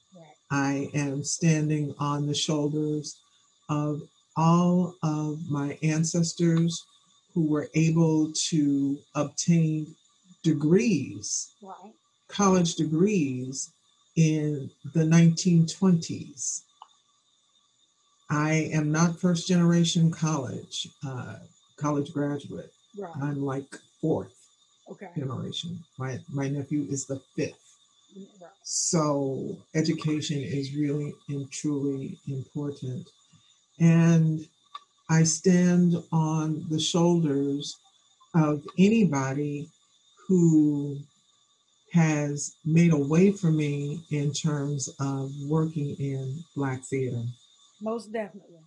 I 0.51 0.89
am 0.93 1.23
standing 1.23 1.95
on 1.99 2.27
the 2.27 2.33
shoulders 2.33 3.19
of 3.69 4.01
all 4.37 4.93
of 5.01 5.39
my 5.49 5.77
ancestors 5.81 6.85
who 7.33 7.47
were 7.47 7.69
able 7.73 8.31
to 8.49 8.99
obtain 9.15 9.95
degrees, 10.43 11.53
Right. 11.61 11.93
college 12.27 12.75
degrees 12.75 13.71
in 14.15 14.69
the 14.93 15.03
1920s. 15.05 16.61
I 18.29 18.69
am 18.73 18.91
not 18.91 19.19
first 19.19 19.47
generation 19.47 20.11
college 20.11 20.87
uh, 21.05 21.37
college 21.77 22.13
graduate. 22.13 22.71
Right. 22.97 23.11
I'm 23.21 23.43
like 23.45 23.75
fourth 24.01 24.35
Okay. 24.89 25.09
generation. 25.17 25.83
My 25.97 26.19
my 26.29 26.49
nephew 26.49 26.85
is 26.89 27.05
the 27.05 27.19
fifth. 27.35 27.77
Right. 28.41 28.51
So 28.63 29.57
education 29.75 30.39
is 30.41 30.75
really 30.75 31.13
and 31.29 31.49
truly 31.51 32.17
important. 32.27 33.07
And 33.79 34.45
I 35.09 35.23
stand 35.23 35.95
on 36.11 36.65
the 36.69 36.79
shoulders 36.79 37.77
of 38.35 38.63
anybody 38.77 39.69
who 40.27 40.99
has 41.93 42.55
made 42.65 42.93
a 42.93 42.97
way 42.97 43.31
for 43.31 43.51
me 43.51 44.01
in 44.11 44.31
terms 44.31 44.89
of 44.99 45.31
working 45.47 45.95
in 45.99 46.43
Black 46.55 46.83
theater. 46.83 47.23
Most 47.81 48.11
definitely. 48.11 48.59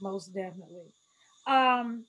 Most 0.00 0.34
definitely. 0.34 0.92
Um, 1.46 2.04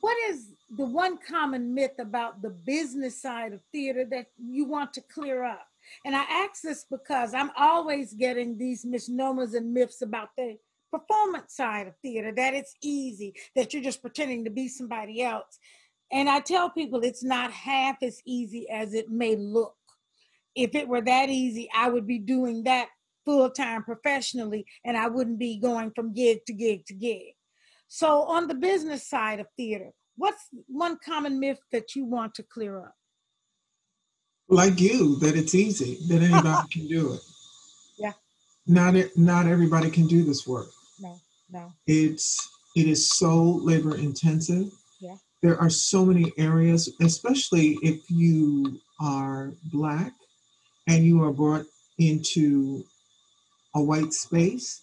what 0.00 0.16
is 0.30 0.52
the 0.76 0.84
one 0.84 1.18
common 1.18 1.74
myth 1.74 1.98
about 1.98 2.42
the 2.42 2.50
business 2.50 3.20
side 3.20 3.52
of 3.52 3.60
theater 3.72 4.04
that 4.10 4.26
you 4.38 4.64
want 4.64 4.94
to 4.94 5.02
clear 5.12 5.44
up? 5.44 5.66
And 6.04 6.14
I 6.14 6.22
ask 6.22 6.62
this 6.62 6.86
because 6.90 7.34
I'm 7.34 7.50
always 7.56 8.12
getting 8.14 8.56
these 8.56 8.84
misnomers 8.84 9.54
and 9.54 9.72
myths 9.72 10.02
about 10.02 10.30
the 10.36 10.56
performance 10.90 11.54
side 11.54 11.86
of 11.86 11.94
theater 12.02 12.32
that 12.34 12.54
it's 12.54 12.74
easy, 12.82 13.34
that 13.54 13.72
you're 13.72 13.82
just 13.82 14.02
pretending 14.02 14.44
to 14.44 14.50
be 14.50 14.68
somebody 14.68 15.22
else. 15.22 15.58
And 16.12 16.28
I 16.28 16.40
tell 16.40 16.70
people 16.70 17.00
it's 17.00 17.22
not 17.22 17.52
half 17.52 17.96
as 18.02 18.20
easy 18.26 18.68
as 18.68 18.94
it 18.94 19.10
may 19.10 19.36
look. 19.36 19.76
If 20.56 20.74
it 20.74 20.88
were 20.88 21.02
that 21.02 21.28
easy, 21.28 21.68
I 21.74 21.88
would 21.88 22.06
be 22.06 22.18
doing 22.18 22.64
that 22.64 22.88
full 23.24 23.50
time 23.50 23.82
professionally 23.84 24.66
and 24.84 24.96
I 24.96 25.08
wouldn't 25.08 25.38
be 25.38 25.58
going 25.58 25.92
from 25.94 26.12
gig 26.14 26.44
to 26.46 26.52
gig 26.52 26.86
to 26.86 26.94
gig. 26.94 27.34
So, 27.88 28.22
on 28.22 28.46
the 28.46 28.54
business 28.54 29.08
side 29.08 29.40
of 29.40 29.46
theater, 29.56 29.90
what's 30.16 30.48
one 30.68 30.98
common 31.04 31.40
myth 31.40 31.58
that 31.72 31.96
you 31.96 32.04
want 32.04 32.34
to 32.36 32.42
clear 32.44 32.78
up? 32.80 32.94
Like 34.48 34.80
you, 34.80 35.16
that 35.20 35.36
it's 35.36 35.54
easy, 35.54 35.98
that 36.08 36.22
anybody 36.22 36.68
can 36.72 36.86
do 36.88 37.14
it. 37.14 37.20
Yeah. 37.98 38.12
Not 38.66 38.94
not 39.16 39.46
everybody 39.46 39.90
can 39.90 40.06
do 40.06 40.22
this 40.24 40.46
work. 40.46 40.68
No, 41.00 41.16
no. 41.50 41.72
it's 41.86 42.38
it 42.76 42.86
is 42.86 43.10
so 43.10 43.42
labor 43.64 43.96
intensive 43.96 44.70
Yeah. 45.00 45.16
there 45.42 45.58
are 45.58 45.70
so 45.70 46.04
many 46.04 46.32
areas 46.38 46.88
especially 47.00 47.76
if 47.82 48.08
you 48.10 48.78
are 49.00 49.52
black 49.72 50.12
and 50.86 51.04
you 51.04 51.22
are 51.24 51.32
brought 51.32 51.64
into 51.98 52.84
a 53.74 53.82
white 53.82 54.12
space 54.12 54.80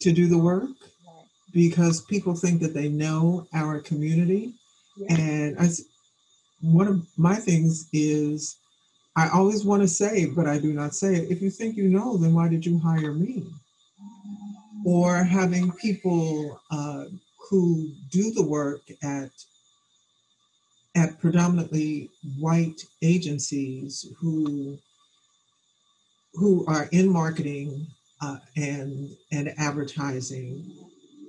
to 0.00 0.12
do 0.12 0.26
the 0.28 0.38
work 0.38 0.68
Right. 1.06 1.26
because 1.52 2.02
people 2.02 2.34
think 2.34 2.60
that 2.60 2.74
they 2.74 2.88
know 2.88 3.46
our 3.54 3.80
community. 3.80 4.54
Yeah. 4.96 5.14
And 5.14 5.58
I, 5.58 5.68
one 6.60 6.86
of 6.88 7.06
my 7.16 7.36
things 7.36 7.88
is 7.92 8.56
I 9.16 9.28
always 9.30 9.64
want 9.64 9.82
to 9.82 9.88
say, 9.88 10.26
but 10.26 10.46
I 10.46 10.58
do 10.58 10.72
not 10.72 10.94
say 10.94 11.14
it. 11.16 11.30
If 11.30 11.42
you 11.42 11.50
think 11.50 11.76
you 11.76 11.88
know, 11.88 12.16
then 12.16 12.32
why 12.34 12.48
did 12.48 12.64
you 12.64 12.78
hire 12.78 13.12
me? 13.12 13.44
Or 14.86 15.16
having 15.24 15.72
people 15.72 16.60
uh, 16.70 17.04
who 17.48 17.90
do 18.10 18.32
the 18.32 18.42
work 18.44 18.80
at 19.02 19.30
at 20.96 21.20
predominantly 21.20 22.10
white 22.38 22.80
agencies 23.02 24.06
who 24.18 24.76
who 26.34 26.64
are 26.66 26.88
in 26.92 27.08
marketing 27.08 27.86
uh, 28.20 28.38
and 28.56 29.10
and 29.32 29.54
advertising. 29.58 30.64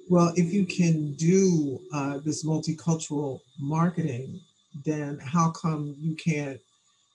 Well, 0.09 0.33
if 0.35 0.53
you 0.53 0.65
can 0.65 1.13
do 1.13 1.79
uh, 1.93 2.19
this 2.25 2.43
multicultural 2.45 3.39
marketing, 3.59 4.39
then 4.85 5.19
how 5.23 5.51
come 5.51 5.95
you 5.99 6.15
can't 6.15 6.59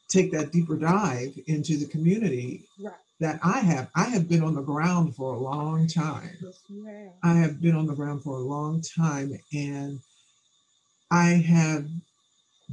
take 0.09 0.33
that 0.33 0.53
deeper 0.53 0.77
dive 0.77 1.39
into 1.47 1.77
the 1.77 1.87
community 1.87 2.63
Right. 2.83 2.95
that 3.21 3.41
I 3.43 3.59
have? 3.61 3.91
I 3.95 4.05
have 4.05 4.29
been 4.29 4.43
on 4.43 4.55
the 4.55 4.63
ground 4.63 5.15
for 5.17 5.35
a 5.35 5.39
long 5.39 5.87
time. 5.89 6.31
Have. 6.41 7.13
I 7.23 7.35
have 7.35 7.61
been 7.61 7.75
on 7.75 7.87
the 7.87 7.95
ground 7.95 8.23
for 8.23 8.37
a 8.37 8.41
long 8.43 8.81
time 8.83 9.39
and 9.53 10.01
I 11.11 11.31
have 11.31 11.87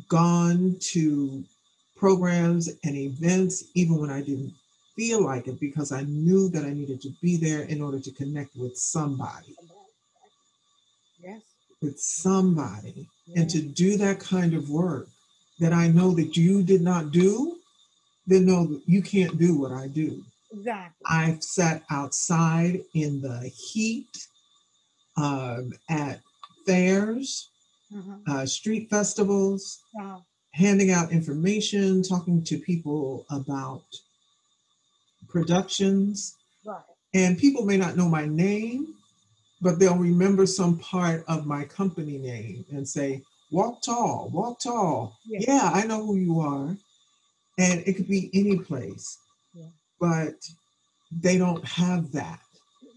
gone 0.07 0.77
to 0.79 1.43
programs 1.95 2.67
and 2.83 2.95
events 2.95 3.65
even 3.75 3.97
when 3.97 4.09
I 4.09 4.21
didn't 4.21 4.53
feel 4.95 5.23
like 5.23 5.47
it 5.47 5.59
because 5.59 5.91
I 5.91 6.01
knew 6.03 6.49
that 6.49 6.63
I 6.65 6.73
needed 6.73 7.01
to 7.01 7.09
be 7.21 7.37
there 7.37 7.63
in 7.63 7.81
order 7.81 7.99
to 7.99 8.11
connect 8.11 8.55
with 8.55 8.77
somebody, 8.77 9.55
Yes. 11.21 11.41
with 11.81 11.99
somebody. 11.99 13.07
Yeah. 13.27 13.41
And 13.41 13.49
to 13.49 13.61
do 13.61 13.97
that 13.97 14.19
kind 14.19 14.53
of 14.53 14.69
work 14.69 15.07
that 15.59 15.73
I 15.73 15.87
know 15.87 16.11
that 16.11 16.35
you 16.37 16.63
did 16.63 16.81
not 16.81 17.11
do, 17.11 17.57
then 18.27 18.45
no, 18.45 18.79
you 18.85 19.01
can't 19.01 19.37
do 19.37 19.57
what 19.59 19.71
I 19.71 19.87
do. 19.87 20.23
Exactly. 20.51 21.05
I've 21.09 21.43
sat 21.43 21.83
outside 21.89 22.81
in 22.93 23.21
the 23.21 23.49
heat 23.49 24.27
um, 25.17 25.73
at 25.89 26.19
fairs, 26.65 27.49
Uh-huh. 27.95 28.17
uh, 28.27 28.45
street 28.45 28.89
festivals, 28.89 29.79
Uh-huh. 29.99 30.19
handing 30.53 30.91
out 30.91 31.11
information, 31.11 32.01
talking 32.03 32.43
to 32.43 32.57
people 32.59 33.25
about 33.29 33.83
productions. 35.33 36.37
Right. 36.65 36.81
And 37.13 37.37
people 37.37 37.65
may 37.65 37.75
not 37.77 37.97
know 37.97 38.07
my 38.07 38.25
name, 38.25 38.93
but 39.61 39.79
they'll 39.79 39.97
remember 39.97 40.45
some 40.45 40.77
part 40.79 41.25
of 41.27 41.45
my 41.45 41.65
company 41.65 42.17
name 42.17 42.63
and 42.71 42.87
say, 42.87 43.21
Walk 43.51 43.83
tall, 43.83 44.29
walk 44.33 44.59
tall. 44.59 45.17
Yeah. 45.25 45.39
Yeah, 45.47 45.71
I 45.73 45.85
know 45.85 46.05
who 46.05 46.15
you 46.15 46.39
are. 46.39 46.75
And 47.59 47.83
it 47.85 47.93
could 47.93 48.07
be 48.07 48.31
any 48.33 48.57
place, 48.57 49.19
Yeah. 49.53 49.67
but 49.99 50.33
they 51.11 51.37
don't 51.37 51.63
have 51.67 52.11
that. 52.13 52.39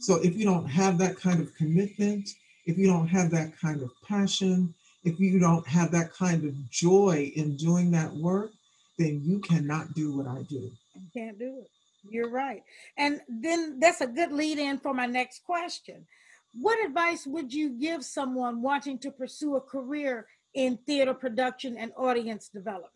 So 0.00 0.16
if 0.22 0.34
you 0.34 0.44
don't 0.44 0.66
have 0.66 0.96
that 0.98 1.16
kind 1.16 1.40
of 1.40 1.54
commitment, 1.56 2.30
if 2.64 2.78
you 2.78 2.86
don't 2.86 3.08
have 3.08 3.30
that 3.32 3.58
kind 3.60 3.82
of 3.82 3.90
passion, 4.08 4.72
if 5.04 5.20
you 5.20 5.38
don't 5.38 5.66
have 5.68 5.90
that 5.92 6.12
kind 6.12 6.44
of 6.44 6.70
joy 6.70 7.30
in 7.36 7.56
doing 7.56 7.90
that 7.90 8.12
work, 8.14 8.50
then 8.98 9.20
you 9.24 9.40
cannot 9.40 9.94
do 9.94 10.16
what 10.16 10.26
I 10.26 10.42
do. 10.48 10.70
You 10.94 11.08
can't 11.14 11.38
do 11.38 11.58
it. 11.60 11.70
You're 12.10 12.30
right. 12.30 12.62
And 12.96 13.20
then 13.28 13.78
that's 13.78 14.00
a 14.00 14.06
good 14.06 14.32
lead 14.32 14.58
in 14.58 14.78
for 14.78 14.94
my 14.94 15.06
next 15.06 15.44
question. 15.44 16.06
What 16.52 16.84
advice 16.84 17.26
would 17.26 17.52
you 17.52 17.70
give 17.70 18.04
someone 18.04 18.62
wanting 18.62 18.98
to 19.00 19.10
pursue 19.10 19.56
a 19.56 19.60
career 19.60 20.26
in 20.54 20.78
theater 20.86 21.14
production 21.14 21.76
and 21.76 21.92
audience 21.96 22.48
development? 22.48 22.92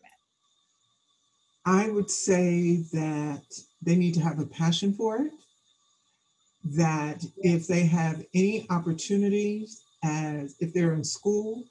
I 1.65 1.89
would 1.89 2.09
say 2.09 2.77
that 2.91 3.43
they 3.81 3.95
need 3.95 4.15
to 4.15 4.21
have 4.21 4.39
a 4.39 4.45
passion 4.45 4.93
for 4.93 5.17
it. 5.17 5.31
That 6.63 7.23
if 7.37 7.67
they 7.67 7.85
have 7.85 8.23
any 8.33 8.65
opportunities, 8.69 9.83
as 10.03 10.55
if 10.59 10.73
they're 10.73 10.93
in 10.93 11.03
school 11.03 11.63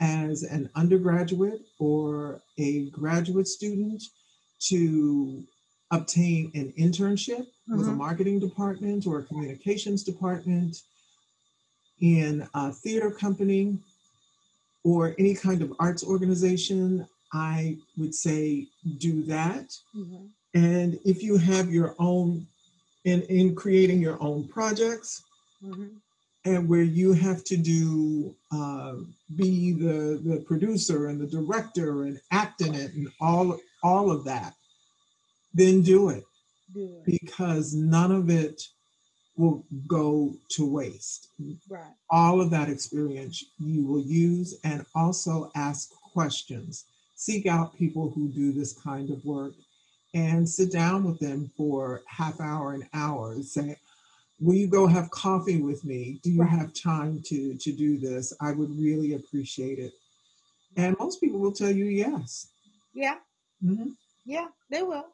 as 0.00 0.42
an 0.42 0.68
undergraduate 0.74 1.62
or 1.78 2.42
a 2.58 2.90
graduate 2.90 3.48
student, 3.48 4.02
to 4.60 5.44
obtain 5.90 6.50
an 6.54 6.72
internship 6.78 7.46
with 7.68 7.88
a 7.88 7.92
Mhm. 7.92 7.96
marketing 7.96 8.38
department 8.38 9.06
or 9.06 9.20
a 9.20 9.24
communications 9.24 10.02
department 10.02 10.82
in 12.00 12.46
a 12.54 12.72
theater 12.72 13.10
company 13.10 13.78
or 14.84 15.14
any 15.18 15.34
kind 15.34 15.62
of 15.62 15.72
arts 15.78 16.04
organization, 16.04 17.06
I 17.32 17.78
would 17.96 18.14
say 18.14 18.68
do 18.98 19.22
that. 19.24 19.76
Mhm. 19.94 20.28
And 20.54 20.98
if 21.04 21.22
you 21.22 21.36
have 21.36 21.72
your 21.72 21.94
own, 21.98 22.46
in, 23.04 23.22
in 23.22 23.54
creating 23.54 24.00
your 24.00 24.22
own 24.22 24.46
projects, 24.48 25.22
Mhm. 25.62 26.00
and 26.44 26.68
where 26.68 26.82
you 26.82 27.12
have 27.12 27.42
to 27.44 27.56
do 27.56 28.34
uh, 28.50 28.96
be 29.36 29.72
the 29.72 30.20
the 30.24 30.40
producer 30.46 31.08
and 31.08 31.20
the 31.20 31.26
director 31.26 32.04
and 32.04 32.20
act 32.30 32.60
in 32.62 32.74
it 32.74 32.94
and 32.94 33.08
all 33.20 33.58
all 33.82 34.10
of 34.10 34.24
that, 34.24 34.54
then 35.58 35.82
do 35.82 36.08
it 36.10 36.24
Do 36.74 36.84
it. 36.98 37.04
because 37.04 37.74
none 37.74 38.12
of 38.12 38.30
it 38.30 38.62
will 39.36 39.64
go 39.86 40.34
to 40.50 40.66
waste. 40.66 41.28
Right. 41.68 41.92
all 42.10 42.40
of 42.40 42.50
that 42.50 42.68
experience 42.68 43.44
you 43.58 43.84
will 43.84 44.02
use 44.02 44.58
and 44.64 44.84
also 44.94 45.50
ask 45.54 45.90
questions. 46.12 46.86
Seek 47.14 47.46
out 47.46 47.76
people 47.76 48.10
who 48.10 48.28
do 48.28 48.52
this 48.52 48.72
kind 48.72 49.10
of 49.10 49.24
work 49.24 49.52
and 50.14 50.48
sit 50.48 50.72
down 50.72 51.04
with 51.04 51.18
them 51.20 51.50
for 51.56 52.02
half 52.06 52.40
hour, 52.40 52.72
an 52.72 52.88
hour. 52.94 53.32
and 53.32 53.44
Say, 53.44 53.76
will 54.40 54.54
you 54.54 54.66
go 54.66 54.86
have 54.86 55.10
coffee 55.10 55.60
with 55.62 55.84
me? 55.84 56.18
Do 56.24 56.30
you 56.32 56.40
Right. 56.42 56.50
have 56.50 56.72
time 56.74 57.20
to, 57.26 57.54
to 57.56 57.72
do 57.72 57.98
this? 57.98 58.32
I 58.40 58.52
would 58.52 58.70
really 58.78 59.14
appreciate 59.14 59.78
it. 59.78 59.92
And 60.76 60.96
most 60.98 61.20
people 61.20 61.38
will 61.40 61.52
tell 61.52 61.70
you 61.70 61.84
yes. 61.86 62.48
Yeah. 62.94 63.18
Mhm. 63.62 63.96
Yeah, 64.24 64.48
they 64.70 64.82
will. 64.82 65.06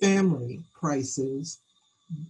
family 0.00 0.62
prices, 0.72 1.58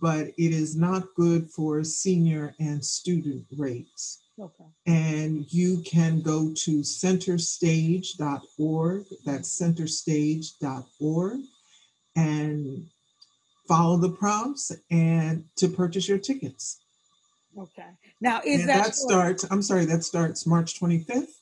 but 0.00 0.26
it 0.26 0.52
is 0.52 0.76
not 0.76 1.14
good 1.14 1.48
for 1.50 1.84
senior 1.84 2.54
and 2.58 2.84
student 2.84 3.46
rates. 3.56 4.24
Okay. 4.40 4.64
And 4.86 5.46
you 5.52 5.82
can 5.84 6.20
go 6.20 6.52
to 6.54 6.80
centerstage.org, 6.80 9.04
that's 9.24 9.60
centerstage.org, 9.60 11.40
and 12.16 12.86
follow 13.66 13.96
the 13.98 14.10
prompts 14.10 14.70
and 14.90 15.44
to 15.56 15.68
purchase 15.68 16.08
your 16.08 16.18
tickets. 16.18 16.80
Okay. 17.56 17.86
Now, 18.20 18.42
is 18.44 18.60
and 18.60 18.68
that, 18.68 18.84
that 18.84 18.94
starts, 18.94 19.46
I'm 19.50 19.62
sorry, 19.62 19.86
that 19.86 20.04
starts 20.04 20.46
March 20.46 20.78
25th 20.78 21.38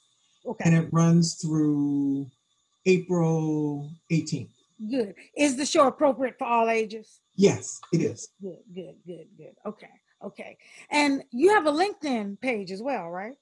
okay? 0.46 0.64
and 0.64 0.76
it 0.76 0.88
runs 0.92 1.34
through 1.34 2.26
April 2.86 3.90
18th. 4.10 4.48
Good. 4.90 5.14
Is 5.36 5.56
the 5.56 5.64
show 5.66 5.86
appropriate 5.86 6.36
for 6.38 6.46
all 6.46 6.68
ages? 6.68 7.20
Yes, 7.34 7.80
it 7.92 8.02
is. 8.02 8.28
Good, 8.42 8.58
good, 8.74 8.94
good, 9.06 9.26
good. 9.36 9.54
Okay, 9.64 9.88
okay. 10.22 10.58
And 10.90 11.22
you 11.30 11.54
have 11.54 11.66
a 11.66 11.72
LinkedIn 11.72 12.40
page 12.40 12.70
as 12.70 12.82
well, 12.82 13.08
right? 13.10 13.34